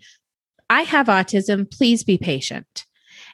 I 0.69 0.83
have 0.83 1.07
autism. 1.07 1.71
Please 1.71 2.05
be 2.05 2.19
patient. 2.19 2.87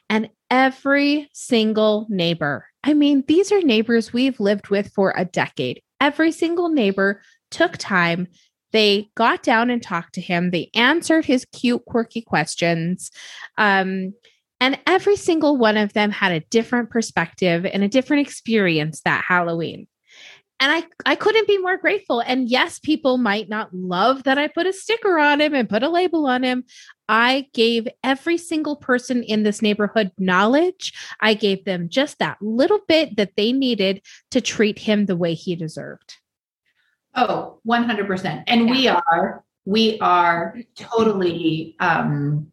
And 0.09 0.29
every 0.49 1.29
single 1.33 2.05
neighbor, 2.09 2.65
I 2.83 2.93
mean, 2.93 3.23
these 3.27 3.51
are 3.51 3.61
neighbors 3.61 4.13
we've 4.13 4.39
lived 4.39 4.69
with 4.69 4.91
for 4.93 5.13
a 5.15 5.25
decade. 5.25 5.81
Every 5.99 6.31
single 6.31 6.69
neighbor 6.69 7.21
took 7.51 7.77
time. 7.77 8.27
They 8.71 9.09
got 9.15 9.43
down 9.43 9.69
and 9.69 9.81
talked 9.81 10.13
to 10.13 10.21
him. 10.21 10.51
They 10.51 10.69
answered 10.73 11.25
his 11.25 11.45
cute, 11.45 11.83
quirky 11.85 12.21
questions. 12.21 13.11
Um, 13.57 14.13
and 14.61 14.77
every 14.85 15.15
single 15.15 15.57
one 15.57 15.77
of 15.77 15.93
them 15.93 16.11
had 16.11 16.31
a 16.31 16.41
different 16.41 16.89
perspective 16.89 17.65
and 17.65 17.83
a 17.83 17.87
different 17.87 18.27
experience 18.27 19.01
that 19.01 19.23
Halloween. 19.27 19.87
And 20.59 20.71
I, 20.71 20.83
I 21.05 21.15
couldn't 21.15 21.47
be 21.47 21.57
more 21.57 21.77
grateful. 21.77 22.19
And 22.19 22.49
yes, 22.49 22.79
people 22.79 23.17
might 23.17 23.47
not 23.47 23.73
love 23.73 24.23
that 24.23 24.37
I 24.37 24.49
put 24.49 24.67
a 24.67 24.73
sticker 24.73 25.17
on 25.17 25.39
him 25.39 25.53
and 25.53 25.69
put 25.69 25.83
a 25.83 25.89
label 25.89 26.27
on 26.27 26.43
him. 26.43 26.65
I 27.09 27.47
gave 27.53 27.87
every 28.03 28.37
single 28.37 28.75
person 28.75 29.23
in 29.23 29.41
this 29.41 29.63
neighborhood 29.63 30.11
knowledge. 30.19 30.93
I 31.19 31.33
gave 31.33 31.65
them 31.65 31.89
just 31.89 32.19
that 32.19 32.37
little 32.39 32.81
bit 32.87 33.17
that 33.17 33.35
they 33.35 33.51
needed 33.51 34.03
to 34.29 34.39
treat 34.39 34.77
him 34.77 35.07
the 35.07 35.17
way 35.17 35.33
he 35.33 35.55
deserved. 35.55 36.17
Oh, 37.15 37.59
100%. 37.67 38.43
And 38.45 38.69
we 38.69 38.87
are, 38.87 39.43
we 39.65 39.99
are 39.99 40.55
totally 40.75 41.75
um, 41.79 42.51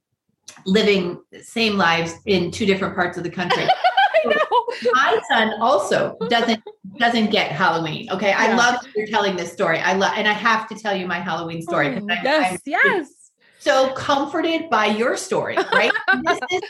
living 0.65 1.21
the 1.31 1.43
same 1.43 1.77
lives 1.77 2.15
in 2.25 2.51
two 2.51 2.65
different 2.65 2.95
parts 2.95 3.19
of 3.19 3.25
the 3.25 3.31
country. 3.31 3.65
I 4.25 4.29
know. 4.29 4.91
My 4.95 5.21
son 5.31 5.53
also 5.61 6.17
doesn't 6.29 6.63
doesn't 6.99 7.31
get 7.31 7.53
Halloween. 7.53 8.11
Okay. 8.11 8.33
I 8.33 8.55
love 8.55 8.77
you're 8.95 9.07
telling 9.07 9.37
this 9.37 9.53
story. 9.53 9.79
I 9.79 9.93
love 9.93 10.13
and 10.17 10.27
I 10.27 10.33
have 10.33 10.67
to 10.69 10.75
tell 10.75 10.97
you 10.97 11.07
my 11.07 11.19
Halloween 11.19 11.61
story 11.61 11.91
because 11.91 12.09
I'm, 12.11 12.25
yes, 12.25 12.53
I'm 12.53 12.59
yes. 12.65 13.09
So 13.67 13.91
comforted 13.95 14.71
by 14.71 14.87
your 14.87 15.17
story, 15.17 15.57
right? 15.57 15.91
this 16.25 16.39
is 16.53 16.61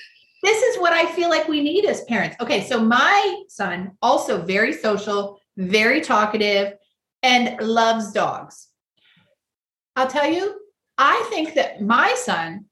this 0.42 0.62
is 0.62 0.78
what 0.78 0.94
I 0.94 1.04
feel 1.12 1.28
like 1.28 1.46
we 1.46 1.60
need 1.60 1.84
as 1.84 2.04
parents. 2.04 2.36
Okay, 2.40 2.64
so 2.64 2.80
my 2.80 3.42
son 3.48 3.92
also 4.00 4.40
very 4.40 4.72
social, 4.72 5.38
very 5.58 6.00
talkative, 6.00 6.74
and 7.22 7.60
loves 7.60 8.12
dogs. 8.12 8.68
I'll 9.94 10.06
tell 10.06 10.30
you, 10.30 10.58
I 10.96 11.26
think 11.30 11.54
that 11.54 11.82
my 11.82 12.14
son, 12.16 12.66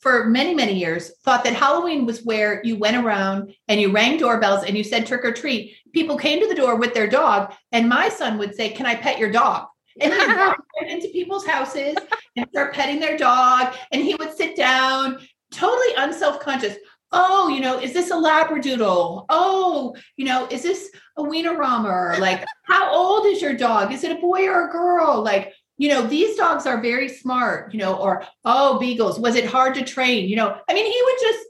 for 0.00 0.26
many, 0.26 0.54
many 0.54 0.74
years, 0.74 1.12
thought 1.24 1.44
that 1.44 1.54
Halloween 1.54 2.04
was 2.04 2.24
where 2.24 2.60
you 2.62 2.76
went 2.76 2.96
around 2.96 3.54
and 3.68 3.80
you 3.80 3.90
rang 3.90 4.18
doorbells 4.18 4.64
and 4.64 4.76
you 4.76 4.84
said 4.84 5.06
trick 5.06 5.24
or 5.24 5.32
treat. 5.32 5.76
People 5.94 6.18
came 6.18 6.40
to 6.40 6.48
the 6.48 6.54
door 6.54 6.76
with 6.76 6.92
their 6.92 7.08
dog, 7.08 7.54
and 7.72 7.88
my 7.88 8.10
son 8.10 8.36
would 8.36 8.54
say, 8.54 8.68
Can 8.68 8.84
I 8.84 8.96
pet 8.96 9.18
your 9.18 9.30
dog? 9.30 9.66
And 10.00 10.12
he 10.12 10.26
walk 10.36 10.64
into 10.88 11.08
people's 11.08 11.46
houses 11.46 11.96
and 12.36 12.46
start 12.50 12.74
petting 12.74 13.00
their 13.00 13.16
dog, 13.16 13.74
and 13.92 14.02
he 14.02 14.14
would 14.14 14.36
sit 14.36 14.56
down, 14.56 15.18
totally 15.50 15.94
unself-conscious. 15.96 16.76
Oh, 17.12 17.48
you 17.48 17.60
know, 17.60 17.78
is 17.78 17.92
this 17.92 18.10
a 18.10 18.14
labradoodle? 18.14 19.26
Oh, 19.28 19.94
you 20.16 20.26
know, 20.26 20.46
is 20.50 20.62
this 20.62 20.90
a 21.16 21.22
Weimaraner? 21.22 22.18
Like, 22.18 22.44
how 22.64 22.92
old 22.92 23.26
is 23.26 23.40
your 23.40 23.54
dog? 23.54 23.92
Is 23.92 24.04
it 24.04 24.12
a 24.12 24.20
boy 24.20 24.46
or 24.46 24.68
a 24.68 24.72
girl? 24.72 25.22
Like, 25.22 25.54
you 25.78 25.88
know, 25.88 26.06
these 26.06 26.36
dogs 26.36 26.66
are 26.66 26.80
very 26.80 27.08
smart, 27.08 27.72
you 27.72 27.78
know, 27.78 27.94
or 27.94 28.24
oh, 28.44 28.78
beagles, 28.78 29.20
was 29.20 29.36
it 29.36 29.46
hard 29.46 29.74
to 29.76 29.84
train? 29.84 30.28
You 30.28 30.36
know, 30.36 30.58
I 30.68 30.74
mean, 30.74 30.86
he 30.86 31.00
would 31.04 31.16
just 31.20 31.48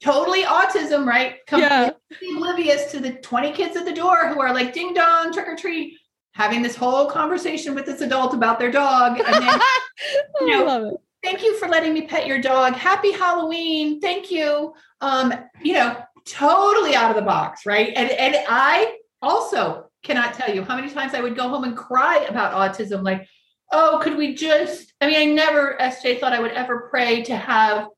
totally 0.00 0.42
autism, 0.42 1.06
right? 1.06 1.36
Yeah. 1.52 1.90
Oblivious 2.36 2.90
to 2.92 3.00
the 3.00 3.12
20 3.12 3.52
kids 3.52 3.76
at 3.76 3.84
the 3.84 3.92
door 3.92 4.28
who 4.28 4.40
are 4.40 4.54
like 4.54 4.72
ding 4.72 4.94
dong, 4.94 5.32
trick 5.32 5.48
or 5.48 5.56
treat, 5.56 5.98
having 6.36 6.60
this 6.60 6.76
whole 6.76 7.06
conversation 7.06 7.74
with 7.74 7.86
this 7.86 8.02
adult 8.02 8.34
about 8.34 8.58
their 8.58 8.70
dog. 8.70 9.18
And 9.18 9.42
then, 9.42 9.60
you 10.42 10.48
know, 10.48 10.62
I 10.62 10.66
love 10.66 10.82
it. 10.92 11.00
thank 11.24 11.42
you 11.42 11.56
for 11.56 11.66
letting 11.66 11.94
me 11.94 12.02
pet 12.02 12.26
your 12.26 12.40
dog. 12.40 12.74
Happy 12.74 13.10
Halloween. 13.10 14.00
Thank 14.02 14.30
you. 14.30 14.74
Um, 15.00 15.32
you 15.62 15.72
know, 15.72 15.96
totally 16.26 16.94
out 16.94 17.10
of 17.10 17.16
the 17.16 17.22
box, 17.22 17.64
right? 17.64 17.90
And 17.96 18.10
and 18.10 18.36
I 18.48 18.98
also 19.22 19.86
cannot 20.02 20.34
tell 20.34 20.54
you 20.54 20.62
how 20.62 20.76
many 20.76 20.90
times 20.90 21.14
I 21.14 21.22
would 21.22 21.36
go 21.36 21.48
home 21.48 21.64
and 21.64 21.74
cry 21.74 22.18
about 22.28 22.52
autism. 22.52 23.02
Like, 23.02 23.26
oh, 23.72 23.98
could 24.02 24.18
we 24.18 24.34
just? 24.34 24.92
I 25.00 25.06
mean, 25.06 25.16
I 25.16 25.24
never, 25.32 25.78
SJ, 25.80 26.20
thought 26.20 26.34
I 26.34 26.40
would 26.40 26.52
ever 26.52 26.88
pray 26.90 27.22
to 27.22 27.36
have 27.36 27.88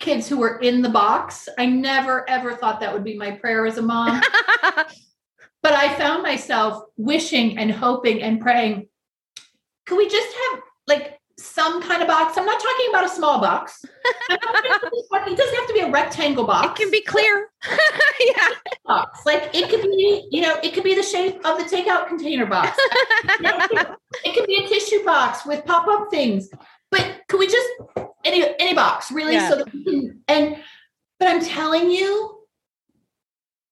kids 0.00 0.26
who 0.28 0.38
were 0.38 0.58
in 0.60 0.80
the 0.80 0.88
box. 0.88 1.46
I 1.58 1.66
never 1.66 2.28
ever 2.28 2.56
thought 2.56 2.80
that 2.80 2.94
would 2.94 3.04
be 3.04 3.18
my 3.18 3.32
prayer 3.32 3.66
as 3.66 3.76
a 3.76 3.82
mom. 3.82 4.22
but 5.62 5.72
I 5.72 5.94
found 5.96 6.22
myself 6.22 6.84
wishing 6.96 7.58
and 7.58 7.70
hoping 7.70 8.22
and 8.22 8.40
praying. 8.40 8.88
Could 9.86 9.96
we 9.96 10.08
just 10.08 10.34
have 10.50 10.60
like 10.86 11.18
some 11.38 11.82
kind 11.82 12.02
of 12.02 12.08
box? 12.08 12.36
I'm 12.36 12.46
not 12.46 12.60
talking 12.60 12.86
about 12.90 13.04
a 13.04 13.08
small 13.08 13.40
box. 13.40 13.84
I'm 14.30 14.38
not 14.42 14.64
talking- 14.64 15.32
it 15.32 15.36
doesn't 15.36 15.54
have 15.54 15.68
to 15.68 15.74
be 15.74 15.80
a 15.80 15.90
rectangle 15.90 16.44
box 16.44 16.66
it 16.80 16.82
can 16.82 16.90
be 16.90 17.02
clear. 17.02 17.48
yeah. 18.20 18.48
box. 18.84 19.20
Like 19.24 19.50
it 19.54 19.68
could 19.70 19.82
be, 19.82 20.26
you 20.30 20.42
know, 20.42 20.58
it 20.62 20.74
could 20.74 20.84
be 20.84 20.94
the 20.94 21.02
shape 21.02 21.36
of 21.44 21.58
the 21.58 21.64
takeout 21.64 22.08
container 22.08 22.46
box. 22.46 22.76
it 23.24 24.34
could 24.34 24.46
be 24.46 24.64
a 24.64 24.68
tissue 24.68 25.04
box 25.04 25.46
with 25.46 25.64
pop-up 25.64 26.10
things. 26.10 26.48
but 26.90 27.20
can 27.28 27.38
we 27.38 27.46
just 27.46 27.68
any 28.24 28.44
any 28.58 28.74
box 28.74 29.10
really 29.10 29.34
Yeah. 29.34 29.48
so 29.48 29.56
that 29.56 29.72
we 29.72 29.84
can 29.84 30.20
and 30.28 30.56
but 31.18 31.28
I'm 31.28 31.40
telling 31.44 31.90
you 31.90 32.40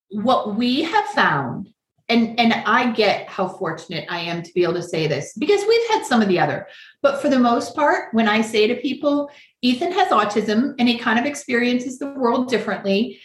what 0.09 0.55
we 0.55 0.81
have 0.83 1.05
found 1.07 1.69
and 2.11 2.39
and 2.39 2.53
I 2.53 2.91
get 2.91 3.27
how 3.29 3.47
fortunate 3.47 4.05
I 4.09 4.19
am 4.19 4.43
to 4.43 4.53
be 4.53 4.63
able 4.63 4.73
to 4.73 4.83
say 4.83 5.07
this 5.07 5.33
because 5.37 5.61
we've 5.67 5.89
had 5.89 6.05
some 6.05 6.21
of 6.21 6.27
the 6.27 6.39
other 6.39 6.67
but 7.01 7.21
for 7.21 7.29
the 7.29 7.39
most 7.39 7.75
part 7.75 8.13
when 8.13 8.27
I 8.27 8.41
say 8.41 8.67
to 8.67 8.75
people 8.75 9.31
Ethan 9.61 9.91
has 9.93 10.09
autism 10.09 10.75
and 10.77 10.87
he 10.87 10.97
kind 10.97 11.17
of 11.17 11.25
experiences 11.25 11.97
the 11.97 12.07
world 12.07 12.49
differently 12.49 13.19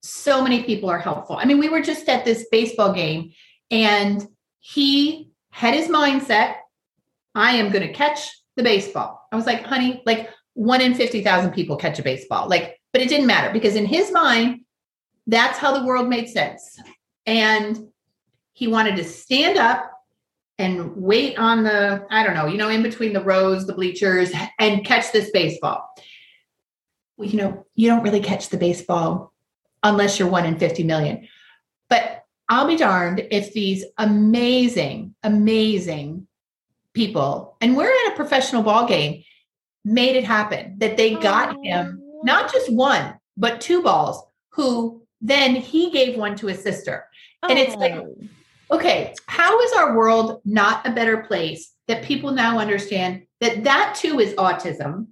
so 0.00 0.42
many 0.42 0.62
people 0.62 0.88
are 0.88 0.98
helpful. 0.98 1.36
I 1.36 1.44
mean 1.44 1.58
we 1.58 1.68
were 1.68 1.82
just 1.82 2.08
at 2.08 2.24
this 2.24 2.46
baseball 2.50 2.92
game 2.92 3.32
and 3.70 4.26
he 4.60 5.30
had 5.50 5.74
his 5.74 5.88
mindset 5.88 6.56
I 7.34 7.52
am 7.52 7.70
going 7.70 7.86
to 7.86 7.92
catch 7.92 8.30
the 8.56 8.64
baseball. 8.64 9.26
I 9.30 9.36
was 9.36 9.46
like, 9.46 9.62
honey, 9.62 10.02
like 10.04 10.30
one 10.54 10.80
in 10.80 10.94
50,000 10.94 11.52
people 11.52 11.76
catch 11.76 12.00
a 12.00 12.02
baseball. 12.02 12.48
Like, 12.48 12.80
but 12.92 13.00
it 13.00 13.08
didn't 13.08 13.28
matter 13.28 13.52
because 13.52 13.76
in 13.76 13.86
his 13.86 14.10
mind, 14.10 14.62
that's 15.28 15.58
how 15.58 15.78
the 15.78 15.86
world 15.86 16.08
made 16.08 16.28
sense. 16.28 16.80
And 17.28 17.88
he 18.54 18.68
wanted 18.68 18.96
to 18.96 19.04
stand 19.04 19.58
up 19.58 19.92
and 20.56 20.96
wait 20.96 21.38
on 21.38 21.62
the, 21.62 22.06
I 22.10 22.24
don't 22.24 22.34
know, 22.34 22.46
you 22.46 22.56
know, 22.56 22.70
in 22.70 22.82
between 22.82 23.12
the 23.12 23.22
rows, 23.22 23.66
the 23.66 23.74
bleachers, 23.74 24.32
and 24.58 24.82
catch 24.82 25.12
this 25.12 25.30
baseball. 25.30 25.86
Well, 27.18 27.28
you 27.28 27.36
know, 27.36 27.66
you 27.74 27.90
don't 27.90 28.02
really 28.02 28.20
catch 28.20 28.48
the 28.48 28.56
baseball 28.56 29.34
unless 29.82 30.18
you're 30.18 30.26
one 30.26 30.46
in 30.46 30.58
50 30.58 30.84
million. 30.84 31.28
But 31.90 32.24
I'll 32.48 32.66
be 32.66 32.76
darned 32.76 33.26
if 33.30 33.52
these 33.52 33.84
amazing, 33.98 35.14
amazing 35.22 36.26
people, 36.94 37.58
and 37.60 37.76
we're 37.76 37.90
in 37.90 38.12
a 38.12 38.16
professional 38.16 38.62
ball 38.62 38.88
game, 38.88 39.22
made 39.84 40.16
it 40.16 40.24
happen 40.24 40.76
that 40.78 40.96
they 40.96 41.14
got 41.14 41.62
him 41.62 42.02
not 42.24 42.50
just 42.50 42.72
one, 42.72 43.18
but 43.36 43.60
two 43.60 43.82
balls, 43.82 44.22
who 44.48 44.97
then 45.20 45.56
he 45.56 45.90
gave 45.90 46.16
one 46.16 46.36
to 46.36 46.46
his 46.46 46.62
sister. 46.62 47.04
and 47.48 47.58
it's 47.58 47.76
like- 47.76 47.94
Oh. 47.94 48.16
Okay, 48.70 49.14
how 49.26 49.58
is 49.60 49.72
our 49.72 49.96
world 49.96 50.42
not 50.44 50.86
a 50.86 50.90
better 50.90 51.18
place 51.22 51.72
that 51.86 52.02
people 52.04 52.32
now 52.32 52.58
understand 52.58 53.22
that 53.40 53.64
that 53.64 53.94
too 53.94 54.20
is 54.20 54.34
autism, 54.34 55.06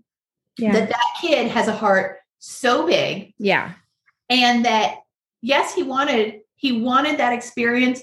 yeah. 0.58 0.72
that 0.72 0.88
that 0.88 1.06
kid 1.20 1.48
has 1.50 1.68
a 1.68 1.72
heart 1.72 2.18
so 2.38 2.86
big 2.86 3.32
yeah. 3.38 3.72
and 4.28 4.64
that 4.64 4.98
yes 5.40 5.74
he 5.74 5.82
wanted 5.82 6.40
he 6.54 6.80
wanted 6.80 7.18
that 7.18 7.32
experience 7.32 8.02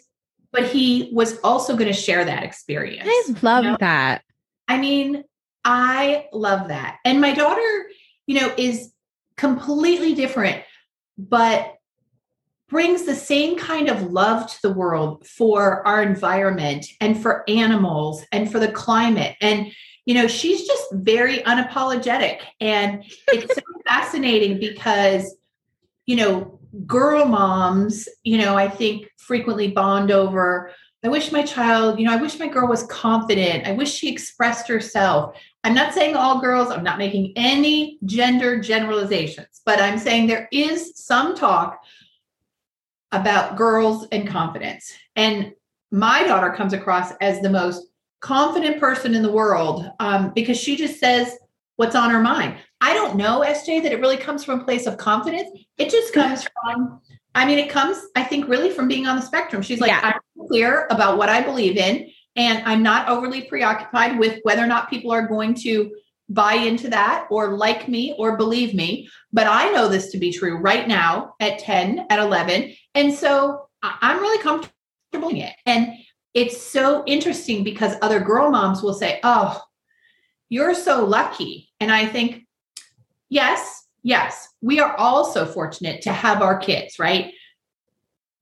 but 0.52 0.66
he 0.68 1.10
was 1.14 1.40
also 1.40 1.76
going 1.76 1.88
to 1.88 1.94
share 1.94 2.24
that 2.26 2.44
experience 2.44 3.08
I 3.08 3.36
love 3.42 3.64
you 3.64 3.72
know? 3.72 3.78
that. 3.80 4.24
I 4.68 4.78
mean, 4.78 5.24
I 5.66 6.28
love 6.32 6.68
that. 6.68 7.00
And 7.04 7.20
my 7.20 7.34
daughter, 7.34 7.88
you 8.28 8.40
know, 8.40 8.54
is 8.58 8.94
completely 9.36 10.14
different, 10.14 10.62
but 11.18 11.76
brings 12.74 13.04
the 13.04 13.16
same 13.16 13.56
kind 13.58 13.88
of 13.88 14.12
love 14.12 14.52
to 14.52 14.62
the 14.64 14.74
world 14.74 15.26
for 15.26 15.86
our 15.88 16.02
environment 16.02 16.88
and 17.00 17.22
for 17.22 17.48
animals 17.48 18.26
and 18.32 18.52
for 18.52 18.60
the 18.60 18.72
climate. 18.72 19.38
And, 19.40 19.72
you 20.06 20.16
know, 20.16 20.28
she's 20.28 20.66
just 20.66 20.92
very 20.92 21.38
unapologetic. 21.44 22.40
And 22.60 23.06
it's 23.28 23.56
so 23.56 23.62
fascinating 23.88 24.60
because, 24.60 25.36
you 26.08 26.16
know, 26.16 26.60
girl 26.88 27.26
moms, 27.26 28.10
you 28.24 28.40
know, 28.40 28.58
I 28.58 28.68
think 28.68 29.08
frequently 29.18 29.70
bond 29.70 30.10
over 30.12 30.72
I 31.06 31.10
wish 31.10 31.34
my 31.34 31.44
child, 31.44 32.00
you 32.00 32.06
know, 32.06 32.14
I 32.14 32.22
wish 32.22 32.40
my 32.40 32.48
girl 32.48 32.70
was 32.70 32.84
confident. 32.84 33.68
I 33.68 33.74
wish 33.74 33.94
she 33.94 34.10
expressed 34.10 34.70
herself. 34.70 35.36
I'm 35.66 35.74
not 35.74 35.94
saying 35.94 36.16
all 36.16 36.40
girls, 36.40 36.72
I'm 36.72 36.84
not 36.84 36.98
making 36.98 37.34
any 37.36 38.00
gender 38.06 38.62
generalizations, 38.62 39.62
but 39.66 39.82
I'm 39.82 40.00
saying 40.00 40.28
there 40.28 40.48
is 40.54 40.94
some 40.96 41.36
talk 41.36 41.84
about 43.14 43.56
girls 43.56 44.08
and 44.12 44.28
confidence. 44.28 44.92
And 45.16 45.54
my 45.92 46.24
daughter 46.24 46.52
comes 46.52 46.74
across 46.74 47.14
as 47.22 47.40
the 47.42 47.50
most 47.50 47.88
confident 48.20 48.80
person 48.80 49.14
in 49.14 49.22
the 49.22 49.32
world 49.32 49.90
um, 50.00 50.32
because 50.34 50.58
she 50.58 50.76
just 50.76 51.00
says 51.00 51.38
what's 51.76 51.96
on 51.96 52.10
her 52.10 52.20
mind. 52.20 52.58
I 52.82 52.94
don't 52.94 53.16
know, 53.16 53.42
SJ, 53.46 53.84
that 53.84 53.92
it 53.92 54.00
really 54.00 54.18
comes 54.18 54.44
from 54.44 54.62
a 54.62 54.64
place 54.64 54.88
of 54.88 54.98
confidence. 54.98 55.50
It 55.78 55.90
just 55.90 56.14
comes 56.14 56.44
from, 56.44 57.02
I 57.36 57.46
mean, 57.46 57.60
it 57.60 57.70
comes, 57.70 57.98
I 58.16 58.24
think, 58.24 58.48
really 58.48 58.72
from 58.72 58.88
being 58.88 59.08
on 59.08 59.16
the 59.16 59.22
spectrum. 59.22 59.62
She's 59.62 59.80
like, 59.80 59.92
Yeah. 59.92 60.02
I'm 60.04 60.48
clear 60.48 60.88
about 60.90 61.18
what 61.18 61.30
I 61.30 61.42
believe 61.42 61.78
in, 61.78 62.10
and 62.36 62.64
I'm 62.66 62.84
not 62.84 63.10
overly 63.10 63.44
preoccupied 63.44 64.20
with 64.20 64.40
whether 64.44 64.64
or 64.64 64.68
not 64.68 64.90
people 64.90 65.12
are 65.12 65.28
going 65.28 65.54
to 65.56 65.92
buy 66.30 66.54
into 66.54 66.90
that 66.90 67.28
or 67.30 67.58
like 67.58 67.88
me 67.88 68.16
or 68.18 68.38
believe 68.38 68.74
me. 68.74 69.10
But 69.32 69.48
I 69.48 69.72
know 69.72 69.88
this 69.88 70.12
to 70.12 70.18
be 70.18 70.32
true 70.32 70.58
right 70.58 70.88
now 70.88 71.36
at 71.40 71.60
10, 71.60 72.08
at 72.10 72.20
11. 72.20 72.74
And 72.96 73.14
so 73.14 73.68
I'm 73.84 74.20
really 74.20 74.42
comfortable 74.42 75.30
in 75.30 75.38
it. 75.38 75.54
And 75.66 75.94
it's 76.34 76.60
so 76.62 77.04
interesting 77.06 77.64
because 77.64 77.96
other 78.02 78.20
girl 78.20 78.50
moms 78.50 78.82
will 78.82 78.94
say, 78.94 79.20
Oh, 79.24 79.62
you're 80.50 80.76
so 80.76 81.06
lucky. 81.06 81.70
And 81.80 81.92
I 81.92 82.06
think, 82.06 82.46
yes, 83.30 83.88
yes, 84.04 84.48
we 84.62 84.80
are 84.80 84.96
all 84.98 85.26
so 85.26 85.46
fortunate 85.46 86.02
to 86.04 86.14
have 86.14 86.42
our 86.42 86.58
kids, 86.58 87.00
right? 87.00 87.34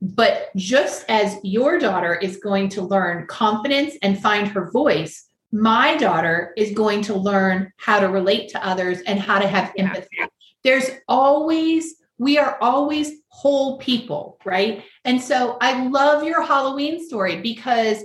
But 0.02 0.50
just 0.56 1.06
as 1.10 1.38
your 1.44 1.78
daughter 1.78 2.15
is 2.15 2.38
going 2.38 2.70
to 2.70 2.82
learn 2.82 3.28
confidence 3.28 3.96
and 4.02 4.20
find 4.20 4.48
her 4.48 4.72
voice, 4.72 5.26
my 5.52 5.98
daughter 5.98 6.54
is 6.56 6.74
going 6.74 7.02
to 7.04 7.14
learn 7.14 7.72
how 7.78 8.00
to 8.00 8.08
relate 8.08 8.50
to 8.50 8.66
others 8.66 9.02
and 9.02 9.20
how 9.20 9.40
to 9.40 9.48
have 9.48 9.74
Yeah. 9.76 9.86
empathy. 9.86 10.18
There's 10.64 10.90
always, 11.08 11.96
we 12.18 12.38
are 12.38 12.58
always 12.62 13.14
whole 13.28 13.78
people, 13.80 14.40
right? 14.46 14.84
And 15.04 15.22
so 15.22 15.58
I 15.60 15.88
love 15.88 16.24
your 16.24 16.42
Halloween 16.44 17.06
story 17.06 17.42
because 17.42 18.04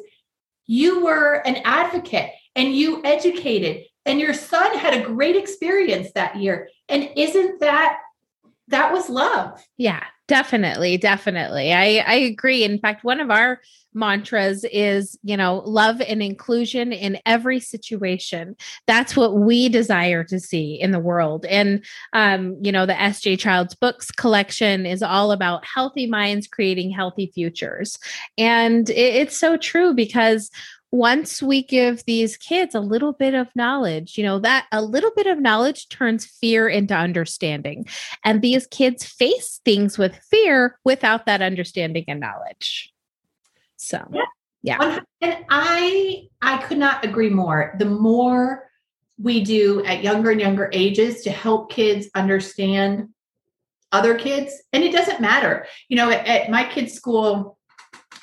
you 0.66 1.04
were 1.04 1.34
an 1.46 1.58
advocate 1.64 2.30
and 2.56 2.74
you 2.74 3.02
educated 3.04 3.84
and 4.04 4.20
your 4.20 4.34
son 4.34 4.78
had 4.78 4.94
a 4.94 5.04
great 5.04 5.36
experience 5.36 6.12
that 6.14 6.36
year. 6.36 6.68
And 6.88 7.10
isn't 7.16 7.60
that 7.60 7.98
that 8.68 8.92
was 8.92 9.08
love? 9.08 9.64
Yeah, 9.76 10.02
definitely, 10.28 10.96
definitely. 10.96 11.72
I 11.72 12.04
I 12.06 12.14
agree. 12.14 12.64
In 12.64 12.78
fact, 12.78 13.04
one 13.04 13.20
of 13.20 13.30
our 13.30 13.60
mantras 13.96 14.64
is, 14.70 15.18
you 15.22 15.36
know, 15.36 15.62
love 15.64 16.00
and 16.02 16.22
inclusion 16.22 16.92
in 16.92 17.18
every 17.24 17.58
situation. 17.58 18.54
That's 18.86 19.16
what 19.16 19.38
we 19.38 19.68
desire 19.68 20.22
to 20.24 20.38
see 20.38 20.74
in 20.74 20.90
the 20.90 21.00
world. 21.00 21.46
And 21.46 21.84
um, 22.12 22.56
you 22.60 22.70
know, 22.70 22.86
the 22.86 22.92
SJ 22.92 23.38
Child's 23.38 23.74
books 23.74 24.10
collection 24.10 24.86
is 24.86 25.02
all 25.02 25.32
about 25.32 25.64
healthy 25.64 26.06
minds 26.06 26.46
creating 26.46 26.90
healthy 26.90 27.32
futures. 27.34 27.98
And 28.36 28.90
it, 28.90 28.94
it's 28.96 29.38
so 29.38 29.56
true 29.56 29.94
because 29.94 30.50
once 30.92 31.42
we 31.42 31.62
give 31.62 32.04
these 32.04 32.36
kids 32.36 32.74
a 32.74 32.80
little 32.80 33.12
bit 33.12 33.34
of 33.34 33.48
knowledge, 33.54 34.16
you 34.16 34.24
know, 34.24 34.38
that 34.38 34.66
a 34.72 34.82
little 34.82 35.10
bit 35.16 35.26
of 35.26 35.38
knowledge 35.40 35.88
turns 35.88 36.24
fear 36.24 36.68
into 36.68 36.94
understanding. 36.94 37.86
And 38.24 38.40
these 38.40 38.66
kids 38.68 39.04
face 39.04 39.60
things 39.64 39.98
with 39.98 40.16
fear 40.30 40.78
without 40.84 41.26
that 41.26 41.42
understanding 41.42 42.04
and 42.08 42.20
knowledge. 42.20 42.92
So, 43.76 44.08
Yeah. 44.62 45.00
And 45.20 45.36
I 45.48 46.28
I 46.42 46.58
could 46.58 46.78
not 46.78 47.04
agree 47.04 47.30
more. 47.30 47.74
The 47.78 47.84
more 47.84 48.68
we 49.16 49.44
do 49.44 49.84
at 49.84 50.02
younger 50.02 50.30
and 50.30 50.40
younger 50.40 50.68
ages 50.72 51.22
to 51.22 51.30
help 51.30 51.70
kids 51.70 52.08
understand 52.14 53.10
other 53.92 54.18
kids, 54.18 54.52
and 54.72 54.82
it 54.82 54.92
doesn't 54.92 55.20
matter. 55.20 55.66
You 55.88 55.96
know, 55.96 56.10
at, 56.10 56.26
at 56.26 56.50
my 56.50 56.64
kids' 56.64 56.94
school, 56.94 57.58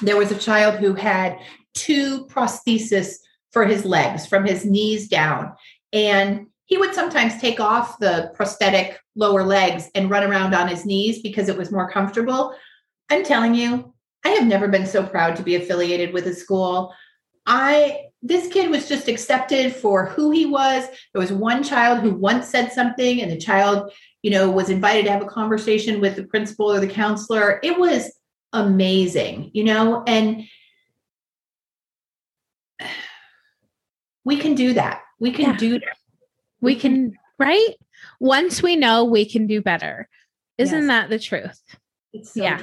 there 0.01 0.17
was 0.17 0.31
a 0.31 0.37
child 0.37 0.75
who 0.75 0.93
had 0.93 1.37
two 1.73 2.25
prosthesis 2.27 3.15
for 3.51 3.65
his 3.65 3.85
legs 3.85 4.25
from 4.25 4.45
his 4.45 4.65
knees 4.65 5.07
down. 5.07 5.53
And 5.91 6.47
he 6.65 6.77
would 6.77 6.95
sometimes 6.95 7.39
take 7.39 7.59
off 7.59 7.99
the 7.99 8.31
prosthetic 8.33 8.99
lower 9.15 9.43
legs 9.43 9.89
and 9.95 10.09
run 10.09 10.23
around 10.23 10.55
on 10.55 10.67
his 10.67 10.85
knees 10.85 11.21
because 11.21 11.49
it 11.49 11.57
was 11.57 11.71
more 11.71 11.89
comfortable. 11.89 12.55
I'm 13.11 13.23
telling 13.23 13.53
you, 13.53 13.93
I 14.25 14.29
have 14.29 14.47
never 14.47 14.67
been 14.67 14.85
so 14.85 15.03
proud 15.05 15.35
to 15.35 15.43
be 15.43 15.55
affiliated 15.55 16.13
with 16.13 16.25
a 16.27 16.33
school. 16.33 16.93
I 17.45 18.05
this 18.25 18.47
kid 18.47 18.71
was 18.71 18.87
just 18.87 19.09
accepted 19.09 19.75
for 19.75 20.05
who 20.05 20.31
he 20.31 20.45
was. 20.45 20.87
There 21.13 21.19
was 21.19 21.33
one 21.33 21.61
child 21.61 21.99
who 21.99 22.13
once 22.13 22.47
said 22.47 22.71
something 22.71 23.21
and 23.21 23.29
the 23.29 23.37
child, 23.37 23.91
you 24.21 24.31
know, 24.31 24.49
was 24.49 24.69
invited 24.69 25.03
to 25.05 25.11
have 25.11 25.21
a 25.21 25.27
conversation 25.27 25.99
with 25.99 26.15
the 26.15 26.23
principal 26.23 26.71
or 26.71 26.79
the 26.79 26.87
counselor. 26.87 27.59
It 27.63 27.77
was 27.77 28.13
amazing, 28.53 29.51
you 29.53 29.65
know, 29.65 30.03
and 30.07 30.45
we 34.25 34.37
can 34.37 34.55
do 34.55 34.73
that. 34.73 35.01
We 35.19 35.31
can 35.31 35.51
Yeah. 35.51 35.57
do 35.57 35.79
that. 35.79 35.97
We 36.61 36.75
can, 36.75 37.17
right? 37.39 37.75
Once 38.19 38.61
we 38.63 38.75
know, 38.75 39.03
we 39.03 39.25
can 39.29 39.47
do 39.47 39.61
better. 39.61 40.07
Isn't 40.57 40.81
Yes. 40.81 40.87
that 40.87 41.09
the 41.09 41.19
truth? 41.19 41.61
It's 42.13 42.33
so 42.33 42.43
Yeah. 42.43 42.61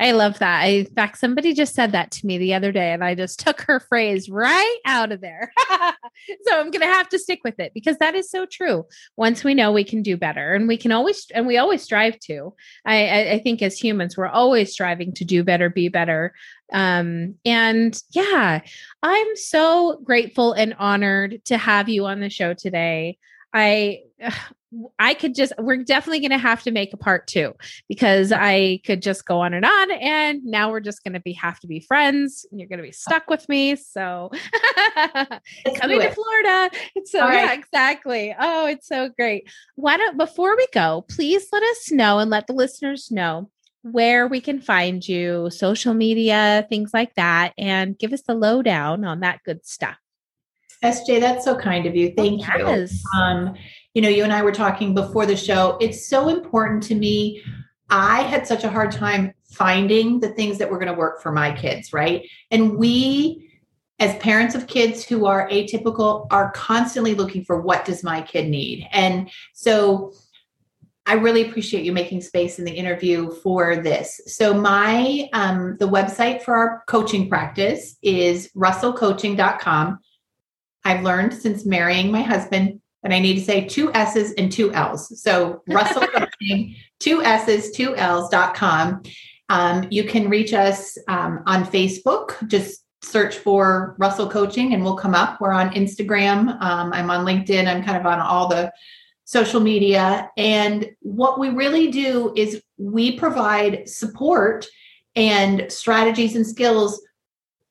I 0.00 0.12
love 0.12 0.38
that. 0.38 0.62
I, 0.62 0.66
in 0.66 0.86
fact, 0.86 1.18
somebody 1.18 1.52
just 1.52 1.74
said 1.74 1.92
that 1.92 2.10
to 2.12 2.26
me 2.26 2.38
the 2.38 2.54
other 2.54 2.72
day, 2.72 2.92
and 2.94 3.04
I 3.04 3.14
just 3.14 3.38
took 3.38 3.60
her 3.62 3.80
phrase 3.80 4.30
right 4.30 4.78
out 4.86 5.12
of 5.12 5.20
there. 5.20 5.52
so 5.68 6.58
I'm 6.58 6.70
going 6.70 6.80
to 6.80 6.86
have 6.86 7.10
to 7.10 7.18
stick 7.18 7.40
with 7.44 7.60
it 7.60 7.72
because 7.74 7.98
that 7.98 8.14
is 8.14 8.30
so 8.30 8.46
true. 8.46 8.86
Once 9.16 9.44
we 9.44 9.52
know 9.52 9.70
we 9.70 9.84
can 9.84 10.02
do 10.02 10.16
better, 10.16 10.54
and 10.54 10.66
we 10.66 10.78
can 10.78 10.90
always, 10.90 11.26
and 11.34 11.46
we 11.46 11.58
always 11.58 11.82
strive 11.82 12.18
to. 12.20 12.54
I, 12.86 13.08
I, 13.08 13.30
I 13.32 13.38
think 13.40 13.60
as 13.60 13.78
humans, 13.78 14.16
we're 14.16 14.26
always 14.26 14.72
striving 14.72 15.12
to 15.14 15.24
do 15.26 15.44
better, 15.44 15.68
be 15.68 15.88
better. 15.88 16.32
Um, 16.72 17.34
and 17.44 18.00
yeah, 18.10 18.62
I'm 19.02 19.36
so 19.36 20.00
grateful 20.02 20.54
and 20.54 20.74
honored 20.78 21.44
to 21.44 21.58
have 21.58 21.90
you 21.90 22.06
on 22.06 22.20
the 22.20 22.30
show 22.30 22.54
today. 22.54 23.18
I 23.52 24.00
I 24.98 25.14
could 25.14 25.34
just, 25.34 25.52
we're 25.58 25.78
definitely 25.78 26.20
going 26.20 26.30
to 26.30 26.38
have 26.38 26.62
to 26.62 26.70
make 26.70 26.92
a 26.92 26.96
part 26.96 27.26
two 27.26 27.54
because 27.88 28.30
I 28.32 28.80
could 28.84 29.02
just 29.02 29.24
go 29.24 29.40
on 29.40 29.52
and 29.52 29.64
on. 29.64 29.90
And 29.90 30.44
now 30.44 30.70
we're 30.70 30.80
just 30.80 31.02
going 31.02 31.14
to 31.14 31.20
be, 31.20 31.32
have 31.32 31.58
to 31.60 31.66
be 31.66 31.80
friends. 31.80 32.46
And 32.50 32.60
you're 32.60 32.68
going 32.68 32.78
to 32.78 32.84
be 32.84 32.92
stuck 32.92 33.28
with 33.28 33.48
me. 33.48 33.74
So 33.76 34.30
coming 35.76 36.00
to 36.00 36.12
Florida. 36.12 36.70
It's 36.94 37.10
so, 37.10 37.20
right. 37.20 37.34
yeah, 37.34 37.52
exactly. 37.52 38.34
Oh, 38.38 38.66
it's 38.66 38.86
so 38.86 39.08
great. 39.08 39.50
Why 39.74 39.96
don't, 39.96 40.16
before 40.16 40.56
we 40.56 40.66
go, 40.72 41.04
please 41.08 41.46
let 41.52 41.62
us 41.62 41.90
know 41.90 42.20
and 42.20 42.30
let 42.30 42.46
the 42.46 42.52
listeners 42.52 43.10
know 43.10 43.50
where 43.82 44.28
we 44.28 44.40
can 44.40 44.60
find 44.60 45.06
you, 45.06 45.48
social 45.50 45.94
media, 45.94 46.66
things 46.68 46.90
like 46.92 47.14
that, 47.14 47.54
and 47.58 47.98
give 47.98 48.12
us 48.12 48.22
the 48.22 48.34
lowdown 48.34 49.04
on 49.04 49.20
that 49.20 49.40
good 49.44 49.64
stuff. 49.66 49.96
SJ, 50.84 51.20
that's 51.20 51.44
so 51.44 51.56
kind 51.56 51.86
of 51.86 51.94
you. 51.94 52.12
Thank 52.16 52.40
yes. 52.40 52.92
you. 52.92 53.20
Um, 53.20 53.54
you 53.94 54.02
know, 54.02 54.08
you 54.08 54.24
and 54.24 54.32
I 54.32 54.42
were 54.42 54.52
talking 54.52 54.94
before 54.94 55.26
the 55.26 55.36
show. 55.36 55.76
It's 55.80 56.06
so 56.06 56.28
important 56.28 56.82
to 56.84 56.94
me. 56.94 57.42
I 57.88 58.22
had 58.22 58.46
such 58.46 58.62
a 58.62 58.70
hard 58.70 58.92
time 58.92 59.34
finding 59.44 60.20
the 60.20 60.28
things 60.28 60.58
that 60.58 60.70
were 60.70 60.78
going 60.78 60.92
to 60.92 60.98
work 60.98 61.20
for 61.20 61.32
my 61.32 61.52
kids, 61.52 61.92
right? 61.92 62.28
And 62.52 62.76
we, 62.76 63.50
as 63.98 64.16
parents 64.16 64.54
of 64.54 64.68
kids 64.68 65.04
who 65.04 65.26
are 65.26 65.48
atypical, 65.48 66.28
are 66.30 66.52
constantly 66.52 67.14
looking 67.14 67.44
for 67.44 67.60
what 67.60 67.84
does 67.84 68.04
my 68.04 68.22
kid 68.22 68.48
need. 68.48 68.86
And 68.92 69.28
so 69.54 70.12
I 71.04 71.14
really 71.14 71.48
appreciate 71.48 71.84
you 71.84 71.92
making 71.92 72.20
space 72.20 72.60
in 72.60 72.64
the 72.64 72.70
interview 72.70 73.32
for 73.42 73.76
this. 73.76 74.20
So 74.26 74.54
my 74.54 75.28
um, 75.32 75.76
the 75.80 75.88
website 75.88 76.42
for 76.42 76.54
our 76.54 76.84
coaching 76.86 77.28
practice 77.28 77.96
is 78.02 78.50
russellcoaching.com. 78.54 79.98
I've 80.84 81.02
learned 81.02 81.34
since 81.34 81.66
marrying 81.66 82.12
my 82.12 82.22
husband 82.22 82.80
and 83.02 83.14
I 83.14 83.18
need 83.18 83.34
to 83.34 83.44
say 83.44 83.66
two 83.66 83.92
S's 83.94 84.32
and 84.34 84.50
two 84.50 84.72
L's. 84.72 85.22
So 85.22 85.62
Russell 85.68 86.06
Coaching, 86.06 86.76
two 86.98 87.22
S's, 87.22 87.70
two 87.72 87.96
L's 87.96 88.28
dot 88.28 88.54
com. 88.54 89.02
Um, 89.48 89.86
you 89.90 90.04
can 90.04 90.28
reach 90.28 90.52
us 90.52 90.96
um, 91.08 91.42
on 91.46 91.64
Facebook. 91.64 92.46
Just 92.48 92.84
search 93.02 93.38
for 93.38 93.96
Russell 93.98 94.28
Coaching 94.28 94.74
and 94.74 94.84
we'll 94.84 94.96
come 94.96 95.14
up. 95.14 95.40
We're 95.40 95.52
on 95.52 95.70
Instagram. 95.70 96.60
Um, 96.62 96.92
I'm 96.92 97.10
on 97.10 97.24
LinkedIn. 97.24 97.66
I'm 97.66 97.82
kind 97.82 97.98
of 97.98 98.06
on 98.06 98.20
all 98.20 98.48
the 98.48 98.70
social 99.24 99.60
media. 99.60 100.30
And 100.36 100.90
what 101.00 101.38
we 101.38 101.50
really 101.50 101.90
do 101.90 102.32
is 102.36 102.62
we 102.76 103.16
provide 103.16 103.88
support 103.88 104.66
and 105.16 105.70
strategies 105.70 106.36
and 106.36 106.46
skills 106.46 107.00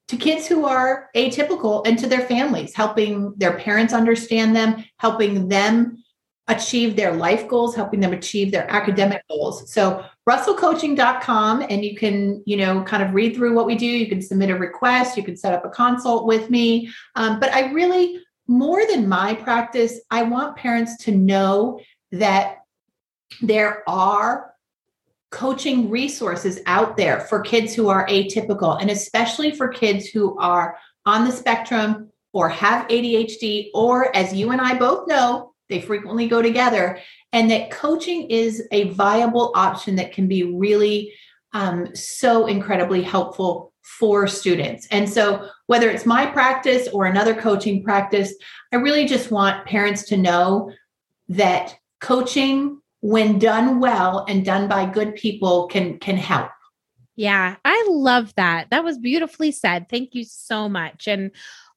to 0.09 0.17
kids 0.17 0.47
who 0.47 0.65
are 0.65 1.09
atypical 1.15 1.85
and 1.85 1.97
to 1.99 2.07
their 2.07 2.21
families, 2.21 2.73
helping 2.73 3.33
their 3.37 3.57
parents 3.57 3.93
understand 3.93 4.55
them, 4.55 4.83
helping 4.97 5.47
them 5.47 6.03
achieve 6.47 6.95
their 6.95 7.13
life 7.13 7.47
goals, 7.47 7.75
helping 7.75 7.99
them 7.99 8.11
achieve 8.11 8.51
their 8.51 8.69
academic 8.71 9.21
goals. 9.29 9.71
So 9.71 10.03
russellcoaching.com 10.27 11.63
and 11.69 11.85
you 11.85 11.95
can, 11.95 12.41
you 12.47 12.57
know, 12.57 12.83
kind 12.83 13.03
of 13.03 13.13
read 13.13 13.35
through 13.35 13.53
what 13.53 13.67
we 13.67 13.75
do. 13.75 13.85
You 13.85 14.07
can 14.07 14.19
submit 14.21 14.49
a 14.49 14.55
request, 14.55 15.15
you 15.15 15.23
can 15.23 15.37
set 15.37 15.53
up 15.53 15.63
a 15.63 15.69
consult 15.69 16.25
with 16.25 16.49
me. 16.49 16.89
Um, 17.15 17.39
but 17.39 17.53
I 17.53 17.71
really, 17.71 18.19
more 18.47 18.81
than 18.87 19.07
my 19.07 19.35
practice, 19.35 20.01
I 20.09 20.23
want 20.23 20.57
parents 20.57 20.97
to 21.05 21.11
know 21.11 21.81
that 22.13 22.57
there 23.43 23.87
are 23.87 24.48
coaching 25.31 25.89
resources 25.89 26.59
out 26.65 26.97
there 26.97 27.21
for 27.21 27.41
kids 27.41 27.73
who 27.73 27.87
are 27.89 28.07
atypical 28.07 28.79
and 28.81 28.89
especially 28.89 29.51
for 29.51 29.67
kids 29.67 30.07
who 30.07 30.37
are 30.39 30.77
on 31.05 31.25
the 31.25 31.31
spectrum 31.31 32.09
or 32.33 32.49
have 32.49 32.87
ADHD 32.87 33.69
or 33.73 34.15
as 34.15 34.33
you 34.33 34.51
and 34.51 34.61
I 34.61 34.77
both 34.77 35.07
know 35.07 35.53
they 35.69 35.81
frequently 35.81 36.27
go 36.27 36.41
together 36.41 36.99
and 37.31 37.49
that 37.51 37.69
coaching 37.69 38.29
is 38.29 38.67
a 38.71 38.89
viable 38.89 39.51
option 39.55 39.95
that 39.97 40.13
can 40.13 40.27
be 40.27 40.43
really 40.43 41.13
um, 41.53 41.95
so 41.95 42.47
incredibly 42.47 43.03
helpful 43.03 43.71
for 43.81 44.27
students. 44.27 44.87
And 44.91 45.07
so 45.07 45.49
whether 45.69 45.91
it's 45.91 46.05
my 46.05 46.25
practice 46.25 46.87
or 46.91 47.05
another 47.05 47.35
coaching 47.35 47.83
practice 47.83 48.33
i 48.73 48.75
really 48.75 49.05
just 49.05 49.29
want 49.29 49.67
parents 49.67 50.03
to 50.03 50.17
know 50.17 50.71
that 51.29 51.75
coaching 52.01 52.81
when 53.01 53.39
done 53.39 53.79
well 53.79 54.25
and 54.27 54.45
done 54.45 54.67
by 54.67 54.85
good 54.85 55.15
people 55.15 55.67
can 55.67 55.99
can 55.99 56.17
help. 56.17 56.49
Yeah 57.15 57.55
i 57.65 57.87
love 57.89 58.33
that. 58.35 58.67
That 58.71 58.83
was 58.83 58.97
beautifully 58.97 59.51
said. 59.51 59.87
Thank 59.89 60.15
you 60.15 60.23
so 60.23 60.69
much. 60.69 61.07
And 61.07 61.31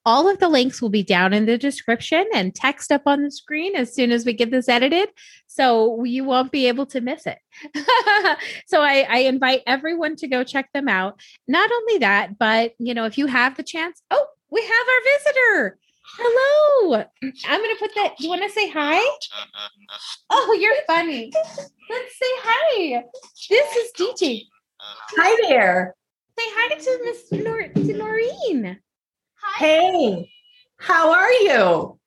all 0.04 0.28
of 0.28 0.38
the 0.40 0.48
links 0.48 0.82
will 0.82 0.88
be 0.88 1.02
down 1.02 1.32
in 1.32 1.46
the 1.46 1.56
description 1.56 2.26
and 2.34 2.54
text 2.54 2.90
up 2.90 3.02
on 3.06 3.22
the 3.22 3.30
screen 3.30 3.76
as 3.76 3.94
soon 3.94 4.10
as 4.10 4.26
we 4.26 4.32
get 4.32 4.50
this 4.50 4.68
edited 4.68 5.08
so 5.46 6.02
you 6.02 6.24
won't 6.24 6.50
be 6.50 6.66
able 6.66 6.86
to 6.86 7.00
miss 7.00 7.26
it. 7.26 7.38
So 8.66 8.80
I, 8.80 9.06
I 9.08 9.18
invite 9.18 9.62
everyone 9.66 10.16
to 10.16 10.26
go 10.26 10.42
check 10.42 10.70
them 10.72 10.88
out. 10.88 11.20
Not 11.46 11.70
only 11.70 11.98
that 11.98 12.38
but 12.38 12.74
you 12.78 12.94
know 12.94 13.04
if 13.04 13.18
you 13.18 13.26
have 13.26 13.56
the 13.56 13.62
chance 13.62 14.02
oh 14.10 14.26
we 14.50 14.60
have 14.60 14.70
our 14.70 15.18
visitor 15.18 15.78
Hello. 16.04 16.94
I'm 16.94 17.60
going 17.60 17.74
to 17.74 17.78
put 17.78 17.94
that. 17.94 18.14
You 18.18 18.28
want 18.28 18.42
to 18.42 18.50
say 18.50 18.70
hi? 18.70 19.00
Oh, 20.30 20.58
you're 20.60 20.74
funny. 20.86 21.32
Let's 21.34 22.18
say 22.18 22.26
hi. 22.42 23.04
This 23.48 23.76
is 23.76 23.92
DJ. 23.98 24.42
Hi 24.80 25.48
there. 25.48 25.94
Say 26.38 26.44
hi 26.48 26.74
to 26.74 27.00
Miss 27.04 27.32
Nor- 27.32 27.68
to 27.68 27.94
Norrine. 27.94 28.78
Hi. 29.36 29.58
Hey. 29.58 30.30
How 30.78 31.12
are 31.12 31.32
you? 31.32 31.98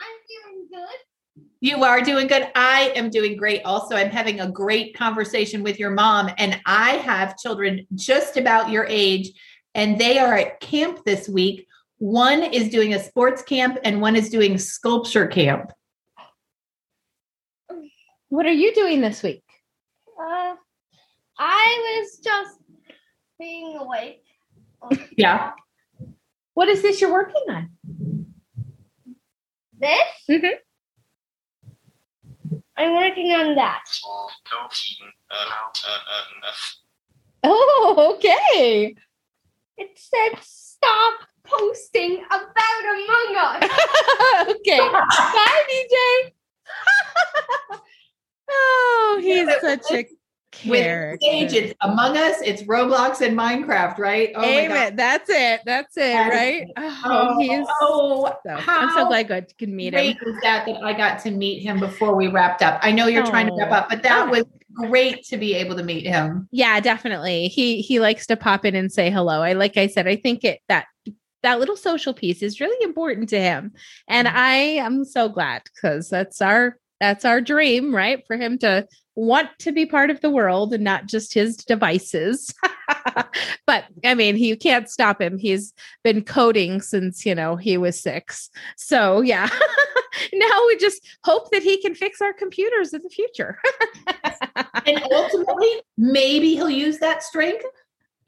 I'm 0.00 0.16
doing 0.28 0.66
good. 0.70 1.44
You 1.60 1.84
are 1.84 2.00
doing 2.00 2.26
good. 2.26 2.48
I 2.54 2.92
am 2.96 3.10
doing 3.10 3.36
great. 3.36 3.62
Also, 3.64 3.94
I'm 3.94 4.10
having 4.10 4.40
a 4.40 4.50
great 4.50 4.96
conversation 4.96 5.62
with 5.62 5.78
your 5.78 5.90
mom, 5.90 6.30
and 6.38 6.58
I 6.66 6.92
have 6.92 7.36
children 7.36 7.86
just 7.94 8.36
about 8.36 8.70
your 8.70 8.86
age 8.88 9.30
and 9.74 9.98
they 9.98 10.18
are 10.18 10.34
at 10.34 10.60
camp 10.60 11.04
this 11.04 11.28
week. 11.28 11.66
One 11.98 12.42
is 12.42 12.68
doing 12.68 12.94
a 12.94 12.98
sports 12.98 13.42
camp 13.42 13.78
and 13.84 14.00
one 14.00 14.16
is 14.16 14.30
doing 14.30 14.58
sculpture 14.58 15.26
camp. 15.26 15.72
What 18.28 18.46
are 18.46 18.52
you 18.52 18.74
doing 18.74 19.00
this 19.00 19.22
week? 19.22 19.42
Uh, 20.18 20.54
I 21.38 22.00
was 22.02 22.18
just 22.22 22.58
being 23.38 23.76
awake. 23.76 24.24
Yeah. 25.16 25.52
What 26.54 26.68
is 26.68 26.82
this 26.82 27.00
you're 27.00 27.12
working 27.12 27.44
on? 27.48 27.70
This? 29.78 30.00
Mm-hmm. 30.28 30.56
I'm 32.76 32.94
working 32.94 33.32
on 33.32 33.54
that. 33.56 33.82
Oh, 34.06 34.28
uh, 34.52 34.68
uh, 35.30 35.90
uh, 36.46 36.52
oh 37.44 38.16
okay. 38.16 38.94
It 39.80 39.98
said 39.98 40.38
stop 40.42 41.20
posting 41.42 42.22
about 42.26 42.84
Among 42.84 43.36
Us. 43.38 43.64
okay. 44.50 44.78
Bye, 44.92 45.62
DJ. 45.72 46.32
oh, 48.50 49.18
he's 49.22 49.48
yeah, 49.48 49.60
such 49.62 49.90
a 49.90 50.06
character. 50.52 50.70
With 50.70 51.20
stage, 51.22 51.54
it's 51.54 51.74
Among 51.80 52.18
Us, 52.18 52.42
it's 52.42 52.62
Roblox 52.64 53.22
and 53.22 53.38
Minecraft, 53.38 53.96
right? 53.96 54.32
Oh 54.34 54.44
Amen. 54.44 54.96
That's 54.96 55.30
it. 55.30 55.62
That's 55.64 55.96
it, 55.96 56.12
that 56.12 56.28
right? 56.28 56.66
Oh, 56.76 56.98
oh, 57.06 57.40
he's 57.40 57.66
oh, 57.80 58.34
so, 58.44 58.52
I'm 58.58 58.90
so 58.90 59.08
glad 59.08 59.32
I 59.32 59.46
could 59.58 59.70
meet 59.70 59.94
him. 59.94 60.14
Was 60.26 60.36
that 60.42 60.66
that 60.66 60.82
I 60.82 60.92
got 60.92 61.20
to 61.20 61.30
meet 61.30 61.62
him 61.62 61.80
before 61.80 62.14
we 62.14 62.26
wrapped 62.28 62.60
up? 62.60 62.80
I 62.82 62.92
know 62.92 63.06
you're 63.06 63.26
oh. 63.26 63.30
trying 63.30 63.46
to 63.46 63.54
wrap 63.54 63.70
oh. 63.70 63.76
up, 63.76 63.88
but 63.88 64.02
that 64.02 64.28
oh. 64.28 64.30
was 64.30 64.44
great 64.88 65.24
to 65.24 65.36
be 65.36 65.54
able 65.54 65.76
to 65.76 65.82
meet 65.82 66.06
him. 66.06 66.48
Yeah, 66.50 66.80
definitely. 66.80 67.48
He 67.48 67.80
he 67.80 68.00
likes 68.00 68.26
to 68.26 68.36
pop 68.36 68.64
in 68.64 68.74
and 68.74 68.92
say 68.92 69.10
hello. 69.10 69.42
I 69.42 69.52
like 69.52 69.76
I 69.76 69.86
said, 69.86 70.06
I 70.06 70.16
think 70.16 70.44
it 70.44 70.60
that 70.68 70.86
that 71.42 71.58
little 71.58 71.76
social 71.76 72.12
piece 72.12 72.42
is 72.42 72.60
really 72.60 72.82
important 72.84 73.28
to 73.30 73.40
him. 73.40 73.72
And 74.08 74.28
mm. 74.28 74.34
I 74.34 74.54
am 74.54 75.04
so 75.04 75.28
glad 75.28 75.62
because 75.74 76.10
that's 76.10 76.40
our 76.40 76.76
that's 77.00 77.24
our 77.24 77.40
dream, 77.40 77.94
right? 77.94 78.22
For 78.26 78.36
him 78.36 78.58
to 78.58 78.86
want 79.16 79.48
to 79.58 79.72
be 79.72 79.86
part 79.86 80.10
of 80.10 80.20
the 80.20 80.30
world 80.30 80.72
and 80.72 80.84
not 80.84 81.06
just 81.06 81.34
his 81.34 81.56
devices. 81.56 82.54
but 83.66 83.84
I 84.04 84.14
mean, 84.14 84.36
he 84.36 84.54
can't 84.56 84.88
stop 84.88 85.20
him. 85.20 85.38
He's 85.38 85.72
been 86.04 86.22
coding 86.22 86.80
since, 86.80 87.26
you 87.26 87.34
know, 87.34 87.56
he 87.56 87.76
was 87.76 88.00
6. 88.00 88.50
So, 88.76 89.20
yeah. 89.20 89.48
now 90.32 90.60
we 90.66 90.76
just 90.76 91.06
hope 91.24 91.50
that 91.50 91.62
he 91.62 91.80
can 91.80 91.94
fix 91.94 92.20
our 92.20 92.32
computers 92.32 92.92
in 92.92 93.02
the 93.02 93.10
future. 93.10 93.58
and 94.86 95.02
ultimately, 95.12 95.82
maybe 95.96 96.54
he'll 96.54 96.70
use 96.70 96.98
that 96.98 97.22
strength 97.22 97.64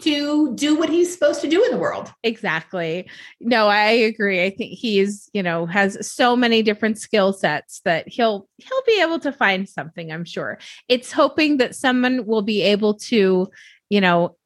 to 0.02 0.54
do 0.56 0.76
what 0.76 0.88
he's 0.88 1.12
supposed 1.12 1.40
to 1.40 1.48
do 1.48 1.64
in 1.64 1.70
the 1.70 1.76
world. 1.76 2.12
Exactly. 2.24 3.08
No, 3.40 3.68
I 3.68 3.90
agree. 3.90 4.44
I 4.44 4.50
think 4.50 4.76
he's, 4.76 5.30
you 5.32 5.42
know, 5.42 5.66
has 5.66 6.06
so 6.06 6.34
many 6.34 6.62
different 6.62 6.98
skill 6.98 7.32
sets 7.32 7.80
that 7.84 8.08
he'll 8.08 8.48
he'll 8.58 8.82
be 8.86 9.00
able 9.00 9.20
to 9.20 9.32
find 9.32 9.68
something, 9.68 10.10
I'm 10.10 10.24
sure. 10.24 10.58
It's 10.88 11.12
hoping 11.12 11.58
that 11.58 11.76
someone 11.76 12.26
will 12.26 12.42
be 12.42 12.62
able 12.62 12.94
to, 12.94 13.48
you 13.90 14.00
know, 14.00 14.36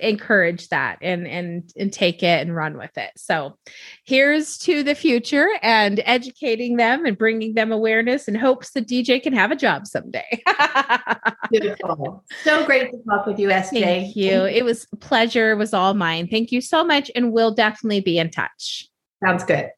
encourage 0.00 0.68
that 0.68 0.98
and 1.00 1.26
and 1.26 1.70
and 1.76 1.92
take 1.92 2.22
it 2.22 2.46
and 2.46 2.54
run 2.54 2.76
with 2.76 2.96
it. 2.96 3.10
So 3.16 3.58
here's 4.04 4.58
to 4.58 4.82
the 4.82 4.94
future 4.94 5.48
and 5.62 6.02
educating 6.04 6.76
them 6.76 7.06
and 7.06 7.16
bringing 7.16 7.54
them 7.54 7.72
awareness 7.72 8.28
and 8.28 8.36
hopes 8.36 8.70
that 8.72 8.88
DJ 8.88 9.22
can 9.22 9.32
have 9.32 9.50
a 9.50 9.56
job 9.56 9.86
someday. 9.86 10.42
Beautiful. 11.50 12.24
So 12.42 12.64
great 12.66 12.90
to 12.90 12.98
talk 13.08 13.26
with 13.26 13.38
you, 13.38 13.48
SJ. 13.48 13.82
Thank 13.82 14.16
you. 14.16 14.44
It 14.44 14.64
was 14.64 14.86
a 14.92 14.96
pleasure. 14.96 15.52
It 15.52 15.56
was 15.56 15.74
all 15.74 15.94
mine. 15.94 16.28
Thank 16.28 16.52
you 16.52 16.60
so 16.60 16.84
much. 16.84 17.10
And 17.14 17.32
we'll 17.32 17.54
definitely 17.54 18.00
be 18.00 18.18
in 18.18 18.30
touch. 18.30 18.88
Sounds 19.24 19.44
good. 19.44 19.70